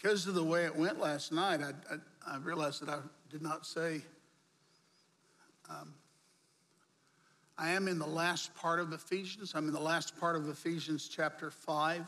because 0.00 0.26
of 0.26 0.34
the 0.34 0.44
way 0.44 0.64
it 0.64 0.74
went 0.74 0.98
last 0.98 1.30
night, 1.30 1.60
I, 1.60 1.72
I, 1.92 2.34
I 2.34 2.38
realized 2.38 2.80
that 2.86 2.88
I 2.88 3.00
did 3.28 3.42
not 3.42 3.66
say. 3.66 4.00
Um, 5.68 5.92
I 7.58 7.70
am 7.70 7.86
in 7.86 7.98
the 7.98 8.06
last 8.06 8.54
part 8.54 8.80
of 8.80 8.94
Ephesians. 8.94 9.52
I'm 9.54 9.68
in 9.68 9.74
the 9.74 9.80
last 9.80 10.18
part 10.18 10.36
of 10.36 10.48
Ephesians 10.48 11.06
chapter 11.06 11.50
5 11.50 12.06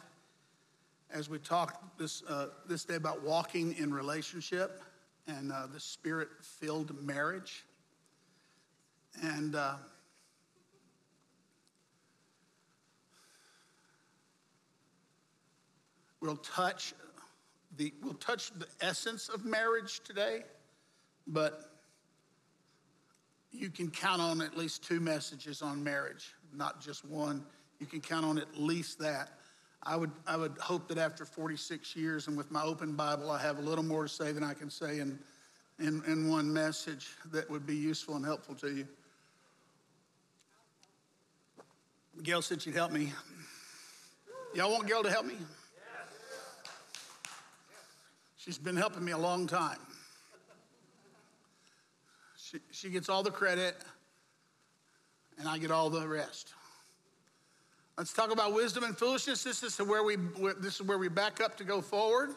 as 1.13 1.29
we 1.29 1.39
talk 1.39 1.99
this, 1.99 2.23
uh, 2.31 2.47
this 2.67 2.87
day 2.87 2.95
about 2.95 3.23
walking 3.23 3.77
in 3.77 3.93
relationship 3.93 4.81
and 5.27 5.53
uh, 5.53 5.67
the 5.71 5.79
spirit 5.79 6.29
filled 6.41 6.99
marriage. 7.05 7.67
And 9.23 9.55
uh, 9.55 9.75
we'll 16.23 16.37
touch 16.37 16.95
the, 17.77 17.93
we'll 18.03 18.15
touch 18.15 18.53
the 18.59 18.67
essence 18.81 19.29
of 19.29 19.45
marriage 19.45 20.01
today, 20.05 20.43
but 21.27 21.71
you 23.51 23.71
can 23.71 23.91
count 23.91 24.21
on 24.21 24.41
at 24.41 24.57
least 24.57 24.83
two 24.83 25.01
messages 25.01 25.63
on 25.63 25.83
marriage, 25.83 26.35
not 26.55 26.81
just 26.81 27.05
one. 27.05 27.45
You 27.81 27.87
can 27.87 28.01
count 28.01 28.25
on 28.25 28.39
at 28.39 28.59
least 28.59 28.99
that. 29.01 29.39
I 29.83 29.97
would, 29.97 30.13
I 30.27 30.37
would 30.37 30.57
hope 30.59 30.89
that 30.89 30.99
after 30.99 31.25
46 31.25 31.97
years 31.97 32.29
and 32.29 32.37
with 32.37 32.51
my 32.51 32.63
open 32.63 32.95
Bible, 32.95 33.31
I 33.31 33.41
have 33.43 33.59
a 33.59 33.63
little 33.63 33.85
more 33.85 34.05
to 34.05 34.09
say 34.09 34.33
than 34.33 34.45
I 34.45 34.55
can 34.55 34.71
say 34.71 35.01
in, 35.01 35.19
in, 35.79 36.03
in 36.07 36.29
one 36.29 36.53
message 36.53 37.11
that 37.33 37.51
would 37.51 37.67
be 37.67 37.77
useful 37.77 38.17
and 38.17 38.25
helpful 38.25 38.55
to 38.57 38.71
you. 38.71 38.87
Gail 42.23 42.43
said 42.43 42.63
she'd 42.63 42.75
help 42.75 42.93
me. 42.93 43.13
Y'all 44.55 44.71
want 44.71 44.87
Gail 44.87 45.03
to 45.03 45.11
help 45.11 45.27
me? 45.27 45.35
She's 48.45 48.59
been 48.59 48.75
helping 48.75 49.05
me 49.05 49.13
a 49.13 49.19
long 49.19 49.47
time. 49.47 49.79
She, 52.37 52.59
she 52.73 52.91
gets 52.91 53.09
all 53.09 53.23
the 53.23 53.31
credit, 53.31 53.77
and 55.39 55.47
I 55.49 55.59
get 55.59 55.71
all 55.71 55.91
the 55.91 56.09
rest. 56.09 56.53
Let's 57.97 58.13
talk 58.13 58.33
about 58.33 58.53
wisdom 58.53 58.83
and 58.83 58.99
foolishness. 58.99 59.45
This 59.45 59.63
is 59.63 59.79
where 59.79 60.03
we 60.03 60.17
this 60.61 60.81
is 60.81 60.83
where 60.83 60.99
we 60.99 61.09
back 61.09 61.41
up 61.41 61.57
to 61.59 61.65
go 61.65 61.81
forward. 61.81 62.31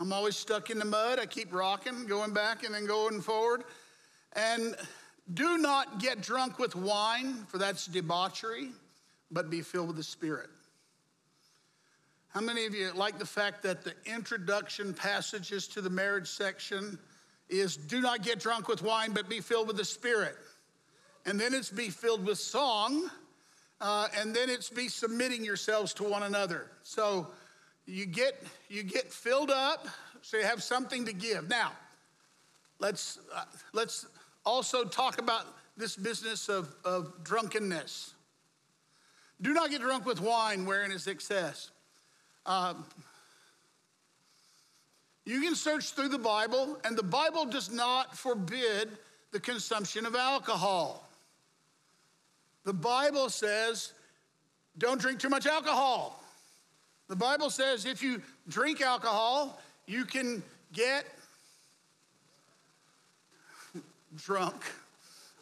I'm 0.00 0.12
always 0.12 0.34
stuck 0.34 0.70
in 0.70 0.80
the 0.80 0.84
mud. 0.84 1.20
I 1.20 1.26
keep 1.26 1.54
rocking, 1.54 2.04
going 2.06 2.32
back 2.32 2.64
and 2.64 2.74
then 2.74 2.86
going 2.86 3.20
forward. 3.20 3.62
And 4.32 4.74
do 5.34 5.56
not 5.56 6.00
get 6.00 6.20
drunk 6.20 6.58
with 6.58 6.74
wine, 6.74 7.44
for 7.46 7.58
that's 7.58 7.86
debauchery, 7.86 8.70
but 9.30 9.50
be 9.50 9.60
filled 9.60 9.86
with 9.86 9.96
the 9.98 10.02
Spirit. 10.02 10.50
How 12.32 12.40
many 12.40 12.64
of 12.64 12.74
you 12.74 12.90
like 12.94 13.18
the 13.18 13.26
fact 13.26 13.62
that 13.64 13.84
the 13.84 13.92
introduction 14.06 14.94
passages 14.94 15.68
to 15.68 15.82
the 15.82 15.90
marriage 15.90 16.28
section 16.28 16.98
is 17.50 17.76
do 17.76 18.00
not 18.00 18.22
get 18.22 18.40
drunk 18.40 18.68
with 18.68 18.82
wine, 18.82 19.12
but 19.12 19.28
be 19.28 19.40
filled 19.40 19.66
with 19.66 19.76
the 19.76 19.84
Spirit? 19.84 20.36
And 21.26 21.38
then 21.38 21.52
it's 21.52 21.68
be 21.68 21.90
filled 21.90 22.24
with 22.24 22.38
song, 22.38 23.10
uh, 23.82 24.08
and 24.18 24.34
then 24.34 24.48
it's 24.48 24.70
be 24.70 24.88
submitting 24.88 25.44
yourselves 25.44 25.92
to 25.94 26.04
one 26.04 26.22
another. 26.22 26.70
So 26.84 27.26
you 27.84 28.06
get 28.06 28.42
you 28.70 28.82
get 28.82 29.12
filled 29.12 29.50
up, 29.50 29.86
so 30.22 30.38
you 30.38 30.44
have 30.44 30.62
something 30.62 31.04
to 31.04 31.12
give. 31.12 31.50
Now, 31.50 31.72
let's 32.78 33.18
uh, 33.34 33.44
let's 33.74 34.06
also 34.46 34.84
talk 34.84 35.18
about 35.18 35.44
this 35.76 35.96
business 35.96 36.48
of, 36.48 36.74
of 36.82 37.12
drunkenness. 37.24 38.14
Do 39.42 39.52
not 39.52 39.68
get 39.68 39.82
drunk 39.82 40.06
with 40.06 40.18
wine 40.18 40.64
wherein 40.64 40.92
is 40.92 41.06
excess. 41.06 41.71
Um, 42.46 42.84
you 45.24 45.40
can 45.40 45.54
search 45.54 45.92
through 45.92 46.08
the 46.08 46.18
Bible, 46.18 46.78
and 46.84 46.96
the 46.96 47.02
Bible 47.02 47.44
does 47.44 47.70
not 47.70 48.16
forbid 48.16 48.90
the 49.30 49.40
consumption 49.40 50.04
of 50.04 50.16
alcohol. 50.16 51.08
The 52.64 52.72
Bible 52.72 53.28
says, 53.28 53.92
don't 54.78 55.00
drink 55.00 55.20
too 55.20 55.28
much 55.28 55.46
alcohol. 55.46 56.22
The 57.08 57.16
Bible 57.16 57.50
says 57.50 57.84
if 57.84 58.02
you 58.02 58.22
drink 58.48 58.80
alcohol, 58.80 59.60
you 59.86 60.04
can 60.04 60.42
get 60.72 61.04
drunk. 64.16 64.64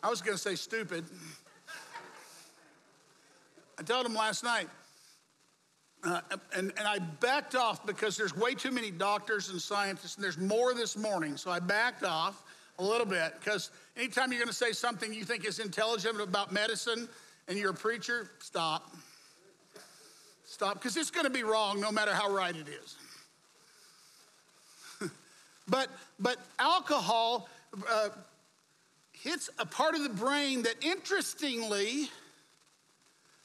I 0.02 0.08
was 0.08 0.20
going 0.22 0.36
to 0.36 0.42
say 0.42 0.54
stupid. 0.54 1.04
I 3.78 3.82
told 3.82 4.06
him 4.06 4.14
last 4.14 4.44
night, 4.44 4.68
uh, 6.02 6.20
and, 6.56 6.72
and 6.76 6.86
I 6.88 6.98
backed 6.98 7.54
off 7.54 7.84
because 7.86 8.16
there's 8.16 8.34
way 8.34 8.54
too 8.54 8.70
many 8.70 8.90
doctors 8.90 9.50
and 9.50 9.60
scientists, 9.60 10.16
and 10.16 10.24
there's 10.24 10.38
more 10.38 10.72
this 10.74 10.96
morning. 10.96 11.36
So 11.36 11.50
I 11.50 11.60
backed 11.60 12.04
off 12.04 12.42
a 12.78 12.84
little 12.84 13.06
bit 13.06 13.34
because 13.38 13.70
anytime 13.96 14.32
you're 14.32 14.40
going 14.40 14.48
to 14.48 14.54
say 14.54 14.72
something 14.72 15.12
you 15.12 15.24
think 15.24 15.44
is 15.44 15.58
intelligent 15.58 16.20
about 16.20 16.52
medicine 16.52 17.08
and 17.48 17.58
you're 17.58 17.70
a 17.70 17.74
preacher, 17.74 18.30
stop. 18.38 18.94
Stop, 20.46 20.74
because 20.74 20.96
it's 20.96 21.10
going 21.10 21.24
to 21.24 21.30
be 21.30 21.42
wrong 21.42 21.80
no 21.80 21.92
matter 21.92 22.12
how 22.12 22.32
right 22.32 22.56
it 22.56 22.66
is. 22.68 22.96
but, 25.68 25.88
but 26.18 26.38
alcohol 26.58 27.48
uh, 27.88 28.08
hits 29.12 29.50
a 29.58 29.66
part 29.66 29.94
of 29.94 30.02
the 30.02 30.08
brain 30.08 30.62
that 30.62 30.74
interestingly 30.82 32.08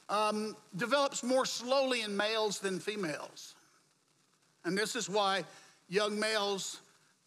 um, 0.08 0.56
develops 0.76 1.22
more 1.22 1.44
slowly 1.44 2.02
in 2.02 2.16
males 2.16 2.58
than 2.58 2.78
females. 2.78 3.54
And 4.64 4.76
this 4.76 4.96
is 4.96 5.08
why 5.08 5.44
young 5.88 6.18
males 6.18 6.80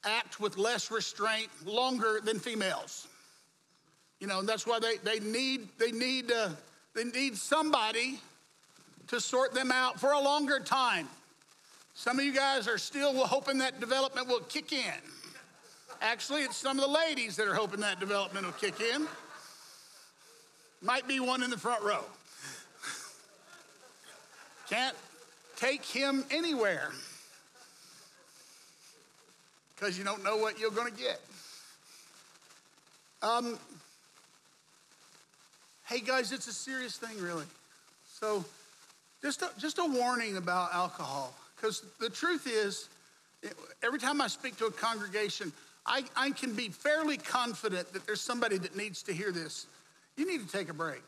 act 0.06 0.40
with 0.40 0.58
less 0.58 0.92
restraint 0.92 1.50
longer 1.66 2.20
than 2.24 2.40
females. 2.40 3.08
You 4.20 4.28
know, 4.28 4.42
that's 4.42 4.68
why 4.68 4.80
they, 4.80 4.98
they 4.98 5.20
need, 5.20 5.70
they, 5.78 5.92
need, 5.92 6.32
uh, 6.32 6.50
they 6.94 7.06
need 7.06 7.38
somebody 7.38 8.20
to 9.08 9.20
sort 9.20 9.54
them 9.54 9.72
out 9.72 10.00
for 10.00 10.12
a 10.12 10.20
longer 10.20 10.60
time. 10.60 11.08
Some 11.94 12.20
of 12.20 12.26
you 12.26 12.34
guys 12.34 12.68
are 12.68 12.78
still 12.78 13.26
hoping 13.26 13.58
that 13.58 13.80
development 13.80 14.28
will 14.28 14.42
kick 14.42 14.72
in. 14.72 14.94
Actually, 16.02 16.44
it's 16.44 16.56
some 16.56 16.80
of 16.80 16.86
the 16.86 16.92
ladies 16.92 17.36
that 17.36 17.48
are 17.48 17.54
hoping 17.54 17.82
that 17.82 18.00
development 18.00 18.46
will 18.46 18.54
kick 18.54 18.80
in. 18.80 19.06
Might 20.82 21.08
be 21.08 21.20
one 21.20 21.44
in 21.44 21.50
the 21.50 21.58
front 21.58 21.84
row. 21.84 22.06
Can't 24.69 24.96
take 25.56 25.84
him 25.84 26.24
anywhere 26.30 26.91
because 29.75 29.97
you 29.97 30.03
don't 30.03 30.24
know 30.24 30.38
what 30.38 30.59
you're 30.59 30.72
going 30.72 30.94
to 30.94 31.00
get. 31.00 31.19
Um, 33.22 33.57
hey, 35.88 36.02
guys, 36.02 36.31
it's 36.31 36.47
a 36.47 36.53
serious 36.53 36.97
thing, 36.97 37.19
really. 37.19 37.46
So, 38.19 38.46
just 39.22 39.41
a, 39.41 39.50
just 39.57 39.80
a 39.80 39.85
warning 39.85 40.38
about 40.38 40.74
alcohol, 40.74 41.34
because 41.56 41.84
the 42.00 42.09
truth 42.09 42.47
is, 42.47 42.90
every 43.84 44.00
time 44.00 44.22
I 44.22 44.28
speak 44.28 44.57
to 44.57 44.66
a 44.66 44.72
congregation, 44.72 45.51
I, 45.86 46.03
I 46.16 46.31
can 46.31 46.53
be 46.53 46.69
fairly 46.69 47.18
confident 47.18 47.91
that 47.94 48.06
there's 48.06 48.22
somebody 48.22 48.57
that 48.59 48.78
needs 48.78 49.01
to 49.03 49.13
hear 49.13 49.31
this. 49.31 49.66
You 50.16 50.28
need 50.28 50.46
to 50.46 50.51
take 50.51 50.69
a 50.69 50.74
break. 50.74 51.01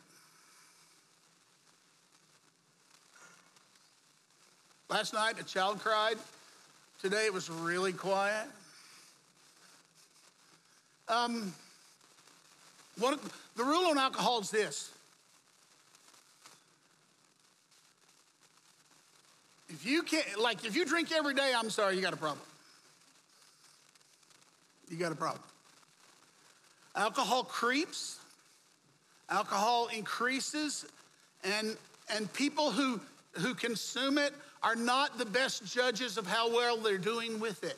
Last 4.91 5.13
night, 5.13 5.39
a 5.39 5.43
child 5.45 5.79
cried. 5.79 6.17
Today, 7.01 7.25
it 7.25 7.33
was 7.33 7.49
really 7.49 7.93
quiet. 7.93 8.45
Um, 11.07 11.53
one, 12.99 13.17
the 13.55 13.63
rule 13.63 13.85
on 13.85 13.97
alcohol 13.97 14.41
is 14.41 14.51
this 14.51 14.91
if 19.69 19.85
you 19.85 20.03
can't, 20.03 20.37
like, 20.37 20.65
if 20.65 20.75
you 20.75 20.83
drink 20.83 21.13
every 21.13 21.35
day, 21.35 21.53
I'm 21.55 21.69
sorry, 21.69 21.95
you 21.95 22.01
got 22.01 22.13
a 22.13 22.17
problem. 22.17 22.45
You 24.89 24.97
got 24.97 25.13
a 25.13 25.15
problem. 25.15 25.41
Alcohol 26.97 27.45
creeps, 27.45 28.19
alcohol 29.29 29.87
increases, 29.95 30.85
and, 31.45 31.77
and 32.13 32.31
people 32.33 32.71
who, 32.71 32.99
who 33.37 33.55
consume 33.55 34.17
it 34.17 34.33
are 34.63 34.75
not 34.75 35.17
the 35.17 35.25
best 35.25 35.65
judges 35.65 36.17
of 36.17 36.27
how 36.27 36.49
well 36.49 36.77
they're 36.77 36.97
doing 36.97 37.39
with 37.39 37.63
it. 37.63 37.77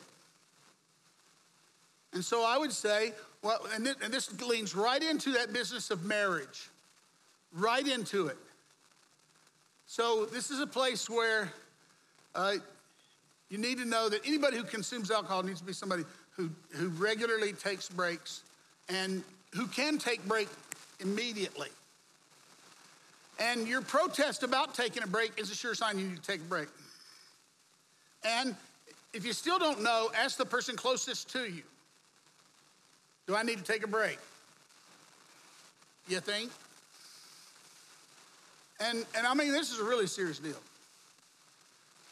And 2.12 2.24
so 2.24 2.44
I 2.44 2.58
would 2.58 2.72
say, 2.72 3.12
well, 3.42 3.66
and 3.74 3.86
this, 3.86 3.96
and 4.02 4.12
this 4.12 4.40
leans 4.40 4.74
right 4.74 5.02
into 5.02 5.32
that 5.32 5.52
business 5.52 5.90
of 5.90 6.04
marriage, 6.04 6.68
right 7.52 7.86
into 7.86 8.28
it. 8.28 8.36
So 9.86 10.24
this 10.26 10.50
is 10.50 10.60
a 10.60 10.66
place 10.66 11.10
where 11.10 11.52
uh, 12.34 12.54
you 13.48 13.58
need 13.58 13.78
to 13.78 13.84
know 13.84 14.08
that 14.08 14.20
anybody 14.26 14.56
who 14.56 14.64
consumes 14.64 15.10
alcohol 15.10 15.42
needs 15.42 15.60
to 15.60 15.66
be 15.66 15.72
somebody 15.72 16.04
who, 16.30 16.50
who 16.70 16.88
regularly 16.88 17.52
takes 17.52 17.88
breaks 17.88 18.42
and 18.88 19.22
who 19.54 19.66
can 19.66 19.98
take 19.98 20.24
break 20.26 20.48
immediately. 21.00 21.68
And 23.38 23.66
your 23.66 23.82
protest 23.82 24.42
about 24.42 24.74
taking 24.74 25.02
a 25.02 25.06
break 25.06 25.32
is 25.38 25.50
a 25.50 25.54
sure 25.54 25.74
sign 25.74 25.98
you 25.98 26.06
need 26.06 26.22
to 26.22 26.22
take 26.22 26.40
a 26.40 26.44
break. 26.44 26.68
And 28.24 28.54
if 29.12 29.24
you 29.24 29.32
still 29.32 29.58
don't 29.58 29.82
know, 29.82 30.10
ask 30.16 30.36
the 30.36 30.46
person 30.46 30.76
closest 30.76 31.30
to 31.32 31.44
you. 31.44 31.62
Do 33.26 33.34
I 33.34 33.42
need 33.42 33.58
to 33.58 33.64
take 33.64 33.84
a 33.84 33.88
break? 33.88 34.18
You 36.08 36.20
think? 36.20 36.50
And, 38.80 39.04
and 39.16 39.26
I 39.26 39.34
mean, 39.34 39.52
this 39.52 39.72
is 39.72 39.78
a 39.78 39.84
really 39.84 40.06
serious 40.06 40.38
deal. 40.38 40.60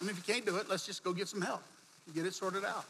And 0.01 0.09
if 0.09 0.17
you 0.17 0.35
can't 0.35 0.47
do 0.47 0.57
it, 0.57 0.69
let's 0.69 0.87
just 0.87 1.05
go 1.05 1.13
get 1.13 1.29
some 1.29 1.41
help 1.41 1.63
and 2.07 2.15
get 2.15 2.27
it 2.27 2.35
sorted 2.35 2.65
out. 2.65 2.85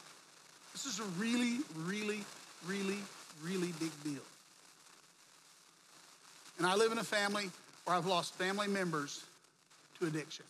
This 0.73 0.87
is 0.87 1.01
a 1.01 1.05
really, 1.19 1.59
really, 1.85 2.21
really, 2.67 2.99
really 3.43 3.73
big 3.79 3.91
deal. 4.05 4.23
And 6.59 6.67
I 6.67 6.75
live 6.75 6.93
in 6.93 6.99
a 6.99 7.05
family 7.05 7.51
where 7.85 7.97
I've 7.97 8.07
lost 8.07 8.35
family 8.35 8.69
members 8.69 9.25
to 9.99 10.07
addiction, 10.07 10.45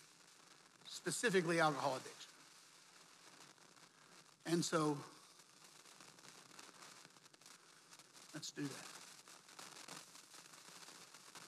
specifically 0.87 1.59
alcohol 1.59 1.95
addiction. 1.95 2.29
And 4.45 4.63
so, 4.63 4.97
let's 8.33 8.51
do 8.51 8.63
that. 8.63 8.93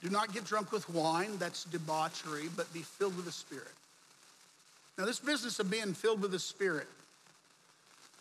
Do 0.04 0.10
not 0.12 0.34
get 0.34 0.46
drunk 0.46 0.72
with 0.72 0.88
wine, 0.90 1.38
that's 1.40 1.64
debauchery, 1.66 2.50
but 2.56 2.72
be 2.74 2.82
filled 2.82 3.16
with 3.16 3.26
the 3.26 3.32
Spirit. 3.32 3.72
Now, 4.98 5.06
this 5.06 5.20
business 5.20 5.60
of 5.60 5.70
being 5.70 5.94
filled 5.94 6.22
with 6.22 6.32
the 6.32 6.40
Spirit, 6.40 6.88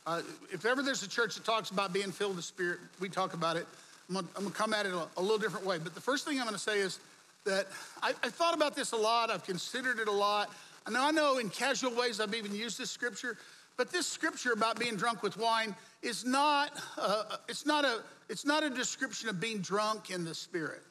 uh, 0.07 0.23
if 0.51 0.65
ever 0.65 0.83
there's 0.83 1.03
a 1.03 1.09
church 1.09 1.35
that 1.35 1.45
talks 1.45 1.71
about 1.71 1.93
being 1.93 2.11
filled 2.11 2.31
with 2.31 2.39
the 2.39 2.43
Spirit, 2.43 2.79
we 3.01 3.09
talk 3.09 3.35
about 3.35 3.57
it. 3.57 3.67
I'm 4.09 4.17
gonna, 4.17 4.27
I'm 4.37 4.43
gonna 4.45 4.55
come 4.55 4.75
at 4.75 4.87
it 4.87 4.93
a, 4.93 5.07
a, 5.17 5.23
little 5.23 5.39
different 5.39 5.65
way. 5.65 5.79
But 5.79 5.95
the 5.95 6.01
first 6.01 6.27
thing 6.27 6.39
I'm 6.39 6.47
gonna 6.47 6.59
say 6.59 6.79
is 6.79 6.99
that 7.45 7.67
I, 8.03 8.13
thought 8.13 8.55
about 8.55 8.75
this 8.75 8.93
a 8.93 8.97
lot, 8.97 9.31
I've 9.31 9.45
considered 9.45 9.99
it 9.99 10.09
a 10.09 10.13
lot. 10.13 10.51
And 10.87 10.97
I 10.97 11.11
know 11.11 11.39
in 11.39 11.51
casual 11.51 11.95
ways 11.95 12.21
I've 12.21 12.35
even 12.35 12.55
used 12.55 12.79
this 12.79 12.91
scripture, 12.91 13.37
but 13.77 13.91
this 13.91 14.07
scripture 14.07 14.53
about 14.53 14.79
being 14.79 14.97
drunk 14.97 15.23
with 15.23 15.37
wine 15.37 15.75
is 16.03 16.25
not, 16.25 16.73
uh, 16.97 17.37
it's 17.49 17.67
not, 17.67 17.85
a, 17.85 18.03
it's 18.29 18.45
not 18.45 18.63
a 18.63 18.71
description 18.71 19.29
of 19.29 19.41
being 19.41 19.59
drunk 19.59 20.11
in 20.11 20.25
the 20.25 20.35
Spirit. 20.35 20.83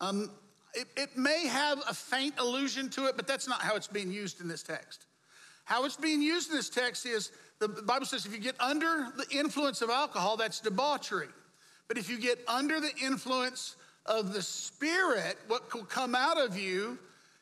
Um, 0.00 0.30
it, 0.74 0.88
it 0.96 1.16
may 1.16 1.46
have 1.46 1.78
a 1.88 1.94
faint 1.94 2.34
allusion 2.38 2.88
to 2.90 3.06
it, 3.06 3.16
but 3.16 3.26
that's 3.26 3.48
not 3.48 3.60
how 3.60 3.76
it's 3.76 3.88
being 3.88 4.10
used 4.10 4.40
in 4.40 4.48
this 4.48 4.62
text. 4.62 5.06
How 5.64 5.84
it's 5.84 5.96
being 5.96 6.22
used 6.22 6.50
in 6.50 6.56
this 6.56 6.68
text 6.68 7.06
is 7.06 7.32
the 7.58 7.68
Bible 7.68 8.06
says 8.06 8.26
if 8.26 8.32
you 8.32 8.38
get 8.38 8.56
under 8.60 9.08
the 9.16 9.26
influence 9.30 9.82
of 9.82 9.90
alcohol, 9.90 10.36
that's 10.36 10.60
debauchery. 10.60 11.28
But 11.86 11.98
if 11.98 12.08
you 12.08 12.18
get 12.18 12.42
under 12.48 12.80
the 12.80 12.90
influence 13.02 13.76
of 14.06 14.32
the 14.32 14.42
Spirit, 14.42 15.36
what 15.46 15.72
will 15.74 15.84
come 15.84 16.14
out 16.14 16.38
of 16.38 16.58
you 16.58 16.98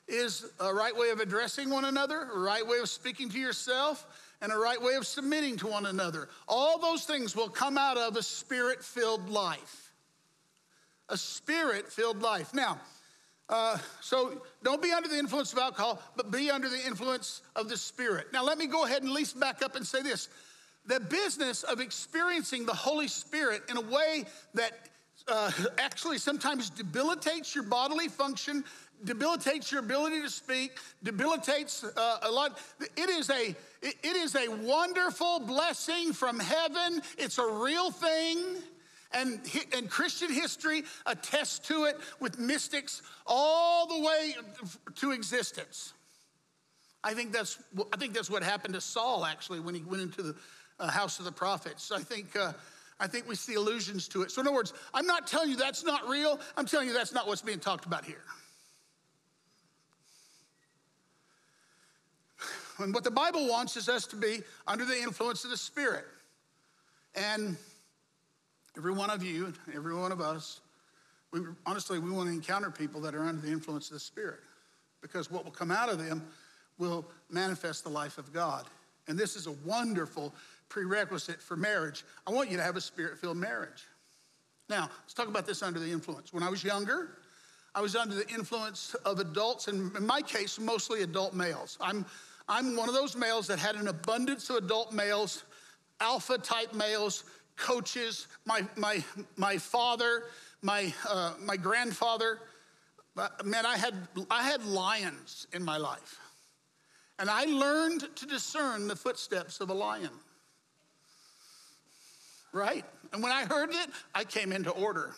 is 0.06 0.46
a 0.60 0.72
right 0.72 0.96
way 0.96 1.10
of 1.10 1.20
addressing 1.20 1.70
one 1.70 1.84
another, 1.84 2.28
a 2.34 2.38
right 2.38 2.66
way 2.66 2.78
of 2.78 2.88
speaking 2.88 3.28
to 3.28 3.38
yourself, 3.38 4.06
and 4.40 4.52
a 4.52 4.56
right 4.56 4.81
way 4.81 4.94
of 4.94 5.06
submitting 5.06 5.56
to 5.58 5.66
one 5.66 5.87
another. 5.87 6.28
All 6.46 6.78
those 6.78 7.05
things 7.05 7.37
will 7.37 7.49
come 7.49 7.76
out 7.76 7.99
of 7.99 8.16
a 8.16 8.22
spirit 8.22 8.82
filled 8.82 9.28
life 9.28 9.88
a 11.08 11.16
spirit 11.16 11.90
filled 11.90 12.22
life. 12.22 12.52
Now, 12.55 12.81
uh, 13.49 13.78
so 14.00 14.43
don't 14.62 14.82
be 14.82 14.93
under 14.93 15.08
the 15.08 15.19
influence 15.19 15.52
of 15.52 15.58
alcohol, 15.58 16.02
but 16.16 16.31
be 16.31 16.50
under 16.50 16.69
the 16.69 16.87
influence 16.87 17.43
of 17.56 17.69
the 17.69 17.76
Spirit. 17.76 18.26
Now, 18.32 18.44
let 18.44 18.58
me 18.58 18.66
go 18.66 18.84
ahead 18.84 19.02
and 19.02 19.08
at 19.08 19.14
least 19.14 19.40
back 19.40 19.62
up 19.62 19.75
and 19.75 19.87
say 19.87 20.02
this. 20.02 20.28
The 20.84 21.00
business 21.00 21.62
of 21.62 21.81
experiencing 21.81 22.66
the 22.66 22.75
Holy 22.75 23.08
Spirit 23.08 23.62
in 23.70 23.76
a 23.78 23.81
way 23.81 24.26
that 24.55 24.72
uh, 25.28 25.50
actually 25.78 26.19
sometimes 26.19 26.70
debilitates 26.70 27.54
your 27.54 27.64
bodily 27.64 28.08
function, 28.08 28.64
debilitates 29.04 29.70
your 29.70 29.80
ability 29.80 30.22
to 30.22 30.30
speak, 30.30 30.72
debilitates 31.02 31.84
uh, 31.84 32.19
a 32.22 32.30
lot. 32.30 32.58
It 32.96 33.08
is 33.08 33.30
a 33.30 33.54
it 33.82 34.16
is 34.16 34.34
a 34.34 34.48
wonderful 34.48 35.40
blessing 35.40 36.12
from 36.12 36.40
heaven. 36.40 37.00
It's 37.16 37.38
a 37.38 37.46
real 37.46 37.90
thing. 37.90 38.56
And, 39.12 39.40
and 39.75 39.88
Christian 39.88 40.30
history 40.30 40.84
attests 41.06 41.60
to 41.69 41.84
it 41.84 41.96
with 42.20 42.38
mystics 42.38 43.00
all 43.26 43.86
the 43.86 44.04
way 44.04 44.34
to 44.96 45.12
existence. 45.12 45.94
I 47.02 47.14
think 47.14 47.32
that's, 47.32 47.58
I 47.92 47.96
think 47.96 48.12
that's 48.12 48.28
what 48.28 48.42
happened 48.42 48.74
to 48.74 48.81
Saul 48.81 49.24
actually 49.24 49.60
when 49.60 49.74
he 49.74 49.81
went 49.82 50.02
into 50.02 50.22
the 50.22 50.34
uh, 50.78 50.90
house 50.90 51.19
of 51.19 51.24
the 51.24 51.32
prophets. 51.32 51.90
I 51.90 52.00
think, 52.00 52.36
uh, 52.36 52.52
I 53.00 53.06
think 53.06 53.28
we 53.28 53.34
see 53.34 53.54
allusions 53.54 54.08
to 54.08 54.22
it. 54.22 54.30
So, 54.30 54.40
in 54.40 54.46
other 54.46 54.54
words, 54.54 54.72
I'm 54.92 55.06
not 55.06 55.26
telling 55.26 55.50
you 55.50 55.56
that's 55.56 55.84
not 55.84 56.08
real, 56.08 56.40
I'm 56.56 56.66
telling 56.66 56.88
you 56.88 56.92
that's 56.92 57.12
not 57.12 57.26
what's 57.26 57.42
being 57.42 57.60
talked 57.60 57.86
about 57.86 58.04
here. 58.04 58.24
And 62.80 62.94
what 62.94 63.02
the 63.02 63.10
Bible 63.10 63.48
wants 63.48 63.76
is 63.76 63.88
us 63.88 64.06
to 64.06 64.16
be 64.16 64.40
under 64.66 64.84
the 64.84 64.96
influence 64.96 65.44
of 65.44 65.50
the 65.50 65.56
Spirit. 65.56 66.04
And 67.16 67.56
Every 68.78 68.92
one 68.92 69.10
of 69.10 69.24
you, 69.24 69.52
every 69.74 69.92
one 69.92 70.12
of 70.12 70.20
us, 70.20 70.60
we, 71.32 71.40
honestly, 71.66 71.98
we 71.98 72.12
want 72.12 72.28
to 72.28 72.32
encounter 72.32 72.70
people 72.70 73.00
that 73.00 73.12
are 73.12 73.24
under 73.24 73.44
the 73.44 73.50
influence 73.50 73.88
of 73.88 73.94
the 73.94 74.00
Spirit 74.00 74.38
because 75.02 75.32
what 75.32 75.44
will 75.44 75.50
come 75.50 75.72
out 75.72 75.88
of 75.88 75.98
them 75.98 76.22
will 76.78 77.04
manifest 77.28 77.82
the 77.82 77.90
life 77.90 78.18
of 78.18 78.32
God. 78.32 78.66
And 79.08 79.18
this 79.18 79.34
is 79.34 79.48
a 79.48 79.52
wonderful 79.66 80.32
prerequisite 80.69 81.41
for 81.41 81.56
marriage. 81.56 82.05
I 82.26 82.31
want 82.31 82.50
you 82.50 82.56
to 82.56 82.62
have 82.62 82.76
a 82.76 82.81
spirit 82.81 83.19
filled 83.19 83.37
marriage. 83.37 83.85
Now, 84.69 84.91
let's 85.03 85.15
talk 85.15 85.29
about 85.29 85.47
this 85.47 85.62
under 85.62 85.79
the 85.79 85.91
influence. 85.91 86.32
When 86.32 86.43
I 86.43 86.50
was 86.50 86.62
younger, 86.62 87.19
I 87.75 87.81
was 87.81 87.97
under 87.97 88.15
the 88.15 88.29
influence 88.29 88.94
of 89.05 89.19
adults, 89.19 89.69
and 89.69 89.94
in 89.97 90.06
my 90.06 90.20
case, 90.20 90.59
mostly 90.59 91.03
adult 91.03 91.35
males. 91.35 91.79
I'm, 91.81 92.05
I'm 92.49 92.76
one 92.76 92.88
of 92.88 92.94
those 92.94 93.17
males 93.17 93.47
that 93.47 93.59
had 93.59 93.76
an 93.76 93.88
abundance 93.88 94.50
of 94.50 94.56
adult 94.56 94.93
males, 94.93 95.44
alpha 96.00 96.38
type 96.38 96.75
males 96.75 97.25
coaches, 97.56 98.29
my, 98.47 98.65
my, 98.76 99.03
my 99.37 99.59
father, 99.59 100.25
my, 100.62 100.93
uh, 101.09 101.35
my 101.41 101.56
grandfather. 101.56 102.41
Man, 103.44 103.67
I 103.67 103.76
had, 103.76 103.94
I 104.31 104.44
had 104.44 104.65
lions 104.65 105.47
in 105.53 105.65
my 105.65 105.76
life. 105.76 106.19
And 107.19 107.29
I 107.29 107.44
learned 107.47 108.09
to 108.15 108.26
discern 108.26 108.87
the 108.87 108.94
footsteps 108.94 109.61
of 109.61 109.70
a 109.70 109.75
lion. 109.75 110.11
Right? 112.52 112.84
And 113.12 113.22
when 113.22 113.32
I 113.32 113.44
heard 113.44 113.70
it, 113.70 113.90
I 114.14 114.24
came 114.24 114.52
into 114.52 114.70
order. 114.70 115.14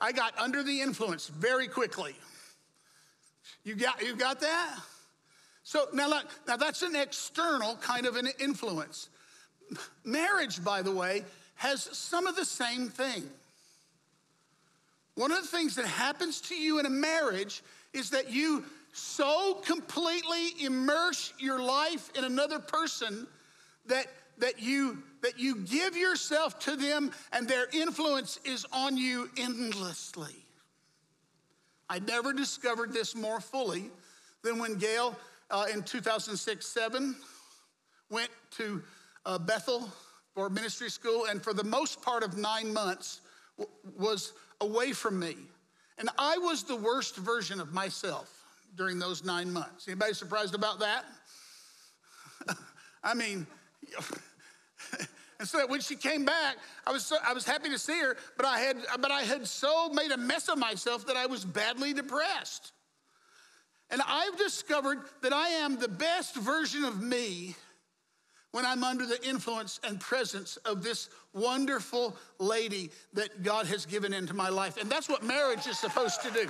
I 0.00 0.12
got 0.12 0.38
under 0.38 0.62
the 0.62 0.80
influence 0.80 1.28
very 1.28 1.68
quickly. 1.68 2.14
You 3.64 3.74
got, 3.74 4.02
you 4.02 4.16
got 4.16 4.40
that? 4.40 4.78
So 5.62 5.86
now, 5.94 6.08
look, 6.08 6.26
now 6.46 6.56
that's 6.56 6.82
an 6.82 6.94
external 6.94 7.76
kind 7.76 8.06
of 8.06 8.16
an 8.16 8.28
influence. 8.38 9.08
Marriage, 10.04 10.62
by 10.62 10.82
the 10.82 10.92
way, 10.92 11.24
has 11.56 11.82
some 11.82 12.26
of 12.26 12.36
the 12.36 12.44
same 12.44 12.88
thing. 12.88 13.24
One 15.14 15.32
of 15.32 15.40
the 15.40 15.48
things 15.48 15.76
that 15.76 15.86
happens 15.86 16.40
to 16.42 16.54
you 16.54 16.78
in 16.80 16.86
a 16.86 16.90
marriage 16.90 17.62
is 17.92 18.10
that 18.10 18.30
you 18.30 18.64
so 18.92 19.54
completely 19.64 20.64
immerse 20.64 21.32
your 21.38 21.60
life 21.60 22.10
in 22.16 22.24
another 22.24 22.58
person 22.58 23.26
that, 23.86 24.06
that, 24.38 24.60
you, 24.60 25.02
that 25.22 25.38
you 25.38 25.56
give 25.56 25.96
yourself 25.96 26.58
to 26.60 26.76
them 26.76 27.10
and 27.32 27.48
their 27.48 27.66
influence 27.72 28.38
is 28.44 28.66
on 28.72 28.96
you 28.96 29.30
endlessly. 29.36 30.34
I 31.88 31.98
never 32.00 32.32
discovered 32.32 32.92
this 32.92 33.14
more 33.14 33.40
fully 33.40 33.90
than 34.42 34.58
when 34.58 34.76
Gail 34.76 35.16
uh, 35.50 35.66
in 35.72 35.82
2006 35.82 36.66
7 36.66 37.16
went 38.10 38.30
to 38.52 38.82
uh, 39.26 39.38
Bethel 39.38 39.88
for 40.34 40.50
ministry 40.50 40.90
school, 40.90 41.26
and 41.26 41.42
for 41.42 41.54
the 41.54 41.64
most 41.64 42.02
part 42.02 42.22
of 42.22 42.36
nine 42.36 42.72
months 42.72 43.20
was 43.96 44.32
away 44.60 44.92
from 44.92 45.18
me. 45.18 45.36
And 45.98 46.08
I 46.18 46.38
was 46.38 46.64
the 46.64 46.76
worst 46.76 47.16
version 47.16 47.60
of 47.60 47.72
myself 47.72 48.30
during 48.76 48.98
those 48.98 49.24
nine 49.24 49.52
months. 49.52 49.86
Anybody 49.86 50.12
surprised 50.12 50.54
about 50.54 50.80
that? 50.80 51.04
I 53.04 53.14
mean, 53.14 53.46
and 55.38 55.48
so 55.48 55.66
when 55.66 55.80
she 55.80 55.96
came 55.96 56.24
back, 56.24 56.56
I 56.86 56.92
was 56.92 57.04
so, 57.04 57.16
I 57.24 57.32
was 57.32 57.44
happy 57.44 57.68
to 57.70 57.78
see 57.78 57.98
her, 58.00 58.16
but 58.36 58.46
I 58.46 58.60
had 58.60 58.76
but 59.00 59.10
I 59.10 59.22
had 59.22 59.46
so 59.46 59.88
made 59.88 60.10
a 60.10 60.16
mess 60.16 60.48
of 60.48 60.58
myself 60.58 61.06
that 61.06 61.16
I 61.16 61.26
was 61.26 61.44
badly 61.44 61.92
depressed. 61.92 62.72
And 63.90 64.00
I've 64.06 64.36
discovered 64.38 65.00
that 65.22 65.32
I 65.32 65.48
am 65.48 65.78
the 65.78 65.88
best 65.88 66.36
version 66.36 66.84
of 66.84 67.02
me 67.02 67.54
when 68.54 68.64
I'm 68.64 68.84
under 68.84 69.04
the 69.04 69.20
influence 69.28 69.80
and 69.82 70.00
presence 70.00 70.56
of 70.58 70.82
this 70.82 71.10
wonderful 71.32 72.16
lady 72.38 72.90
that 73.12 73.42
God 73.42 73.66
has 73.66 73.84
given 73.84 74.14
into 74.14 74.32
my 74.32 74.48
life. 74.48 74.76
And 74.76 74.88
that's 74.88 75.08
what 75.08 75.24
marriage 75.24 75.66
is 75.66 75.78
supposed 75.78 76.22
to 76.22 76.30
do. 76.30 76.48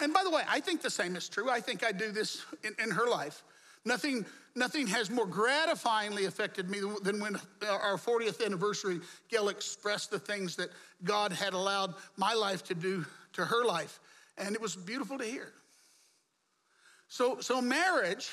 And 0.00 0.12
by 0.12 0.22
the 0.22 0.30
way, 0.30 0.42
I 0.48 0.60
think 0.60 0.82
the 0.82 0.90
same 0.90 1.16
is 1.16 1.28
true. 1.28 1.48
I 1.50 1.60
think 1.60 1.84
I 1.84 1.92
do 1.92 2.12
this 2.12 2.44
in, 2.62 2.74
in 2.82 2.90
her 2.90 3.06
life. 3.06 3.42
Nothing, 3.84 4.26
nothing 4.54 4.86
has 4.88 5.10
more 5.10 5.26
gratifyingly 5.26 6.26
affected 6.26 6.68
me 6.68 6.80
than 7.02 7.20
when 7.20 7.36
our 7.66 7.96
40th 7.96 8.44
anniversary, 8.44 9.00
Gail 9.28 9.48
expressed 9.48 10.10
the 10.10 10.18
things 10.18 10.56
that 10.56 10.70
God 11.02 11.32
had 11.32 11.54
allowed 11.54 11.94
my 12.16 12.34
life 12.34 12.62
to 12.64 12.74
do 12.74 13.06
to 13.34 13.44
her 13.44 13.64
life. 13.64 14.00
And 14.36 14.54
it 14.54 14.60
was 14.60 14.76
beautiful 14.76 15.18
to 15.18 15.24
hear. 15.24 15.52
So, 17.08 17.40
so 17.40 17.60
marriage 17.60 18.30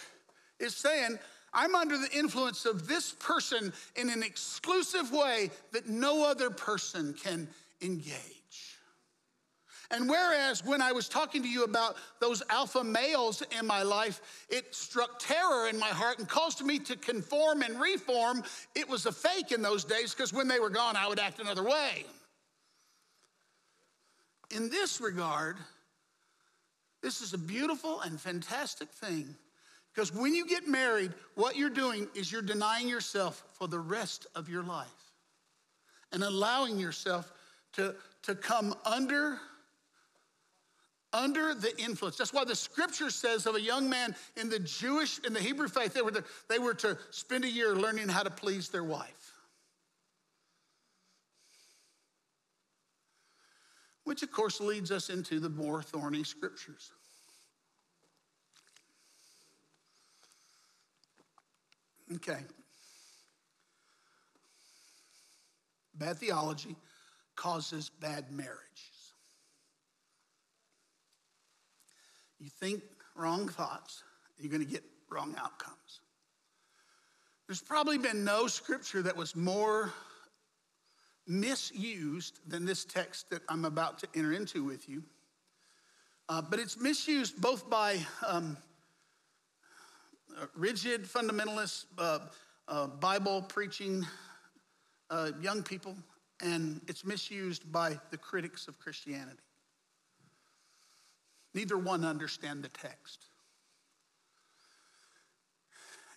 is 0.60 0.76
saying, 0.76 1.18
I'm 1.54 1.76
under 1.76 1.98
the 1.98 2.10
influence 2.12 2.66
of 2.66 2.88
this 2.88 3.14
person 3.14 3.74
in 3.96 4.10
an 4.10 4.22
exclusive 4.22 5.12
way 5.12 5.50
that 5.72 5.88
no 5.88 6.26
other 6.30 6.50
person 6.50 7.14
can 7.14 7.48
engage. 7.82 8.37
And 9.90 10.10
whereas 10.10 10.66
when 10.66 10.82
I 10.82 10.92
was 10.92 11.08
talking 11.08 11.42
to 11.44 11.48
you 11.48 11.64
about 11.64 11.96
those 12.20 12.44
alpha 12.50 12.84
males 12.84 13.42
in 13.58 13.66
my 13.66 13.84
life, 13.84 14.22
it 14.50 14.76
struck 14.76 15.18
terror 15.20 15.70
in 15.70 15.80
my 15.80 15.88
heart 15.88 16.20
and 16.20 16.28
caused 16.28 16.64
me 16.64 16.78
to 16.80 16.98
conform 16.98 17.62
and 17.62 17.80
reform, 17.80 18.44
it 18.76 18.88
was 18.90 19.06
a 19.06 19.12
fake 19.12 19.52
in 19.52 19.62
those 19.62 19.86
days 19.86 20.14
because 20.14 20.34
when 20.34 20.48
they 20.48 20.60
were 20.60 20.70
gone, 20.70 20.98
I 20.98 21.08
would 21.08 21.20
act 21.20 21.40
another 21.40 21.64
way. 21.64 22.06
In 24.54 24.70
this 24.70 25.00
regard, 25.00 25.58
this 27.02 27.22
is 27.22 27.34
a 27.34 27.38
beautiful 27.38 28.02
and 28.02 28.20
fantastic 28.20 28.90
thing 28.90 29.36
because 29.94 30.14
when 30.14 30.34
you 30.34 30.46
get 30.46 30.68
married, 30.68 31.14
what 31.36 31.56
you're 31.56 31.70
doing 31.70 32.08
is 32.14 32.32
you're 32.32 32.42
denying 32.42 32.90
yourself 32.90 33.44
for 33.54 33.68
the 33.68 33.80
rest 33.80 34.28
of 34.36 34.50
your 34.50 34.64
life 34.64 34.88
and 36.12 36.24
allowing 36.24 36.78
yourself 36.78 37.32
to, 37.74 37.96
to 38.24 38.36
come 38.36 38.76
under 38.86 39.40
under 41.14 41.54
the 41.54 41.78
influence. 41.80 42.18
That's 42.18 42.34
why 42.34 42.44
the 42.44 42.56
scripture 42.56 43.10
says 43.10 43.46
of 43.46 43.56
a 43.56 43.62
young 43.62 43.90
man 43.90 44.16
in 44.36 44.50
the 44.50 44.60
Jewish, 44.60 45.20
in 45.20 45.34
the 45.34 45.40
Hebrew 45.40 45.68
faith, 45.68 45.94
they 45.94 46.02
were 46.02 46.12
to, 46.12 46.24
they 46.50 46.60
were 46.60 46.74
to 46.76 46.98
spend 47.12 47.46
a 47.46 47.50
year 47.50 47.76
learning 47.76 48.10
how 48.10 48.24
to 48.24 48.30
please 48.30 48.70
their 48.70 48.84
wife. 48.84 49.34
Which, 54.04 54.24
of 54.24 54.32
course, 54.32 54.62
leads 54.62 54.92
us 54.92 55.10
into 55.10 55.40
the 55.40 55.50
more 55.50 55.82
thorny 55.82 56.24
scriptures. 56.24 56.92
Okay. 62.16 62.40
Bad 65.96 66.18
theology 66.18 66.76
causes 67.36 67.90
bad 67.90 68.32
marriage. 68.32 68.92
You 72.40 72.50
think 72.50 72.84
wrong 73.16 73.48
thoughts, 73.48 74.04
you're 74.38 74.52
going 74.52 74.66
to 74.66 74.72
get 74.72 74.84
wrong 75.10 75.36
outcomes. 75.38 76.02
There's 77.48 77.62
probably 77.62 77.98
been 77.98 78.24
no 78.24 78.48
scripture 78.48 79.02
that 79.04 79.16
was 79.16 79.36
more 79.36 79.94
misused 81.28 82.40
than 82.48 82.66
this 82.66 82.86
text 82.86 83.30
that 83.30 83.42
I'm 83.50 83.66
about 83.66 84.00
to 84.00 84.08
enter 84.16 84.34
into 84.34 84.64
with 84.64 84.88
you. 84.88 85.04
Uh, 86.30 86.42
but 86.42 86.60
it's 86.60 86.80
misused 86.80 87.40
both 87.42 87.70
by 87.70 87.98
um, 88.26 88.58
uh, 90.38 90.46
rigid 90.56 91.04
fundamentalist 91.06 91.86
uh, 91.98 92.20
uh, 92.68 92.88
Bible 92.88 93.42
preaching 93.42 94.06
uh, 95.10 95.32
young 95.42 95.64
people, 95.64 95.96
and 96.42 96.82
it's 96.88 97.06
misused 97.06 97.72
by 97.72 97.98
the 98.12 98.18
critics 98.18 98.68
of 98.68 98.78
Christianity. 98.78 99.40
Neither 101.58 101.76
one 101.76 102.06
understand 102.06 102.62
the 102.62 102.70
text. 102.70 103.26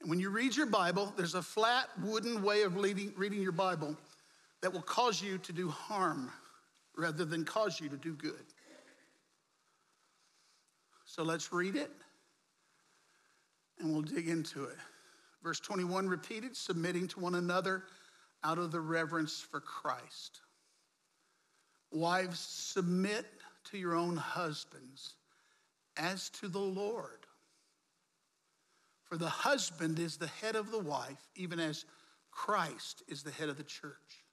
And 0.02 0.10
when 0.10 0.20
you 0.20 0.28
read 0.28 0.54
your 0.54 0.66
Bible, 0.66 1.14
there's 1.16 1.34
a 1.34 1.40
flat 1.40 1.88
wooden 2.02 2.42
way 2.42 2.60
of 2.60 2.76
reading, 2.76 3.14
reading 3.16 3.40
your 3.40 3.50
Bible 3.50 3.96
that 4.60 4.70
will 4.70 4.82
cause 4.82 5.22
you 5.22 5.38
to 5.38 5.52
do 5.54 5.70
harm 5.70 6.30
rather 6.94 7.24
than 7.24 7.46
cause 7.46 7.80
you 7.80 7.88
to 7.88 7.96
do 7.96 8.12
good. 8.12 8.44
So 11.06 11.22
let's 11.22 11.54
read 11.54 11.74
it 11.74 11.90
and 13.78 13.94
we'll 13.94 14.02
dig 14.02 14.28
into 14.28 14.64
it. 14.64 14.76
Verse 15.42 15.58
21 15.58 16.06
repeated, 16.06 16.54
submitting 16.54 17.08
to 17.08 17.20
one 17.20 17.36
another 17.36 17.84
out 18.44 18.58
of 18.58 18.72
the 18.72 18.80
reverence 18.80 19.40
for 19.40 19.60
Christ. 19.60 20.40
Wives, 21.92 22.38
submit 22.40 23.24
to 23.70 23.78
your 23.78 23.94
own 23.94 24.18
husbands 24.18 25.14
as 26.00 26.30
to 26.30 26.48
the 26.48 26.58
Lord. 26.58 27.26
For 29.04 29.16
the 29.16 29.28
husband 29.28 29.98
is 29.98 30.16
the 30.16 30.26
head 30.26 30.56
of 30.56 30.70
the 30.70 30.78
wife, 30.78 31.28
even 31.36 31.60
as 31.60 31.84
Christ 32.30 33.02
is 33.08 33.22
the 33.22 33.30
head 33.30 33.48
of 33.48 33.56
the 33.56 33.64
church, 33.64 34.24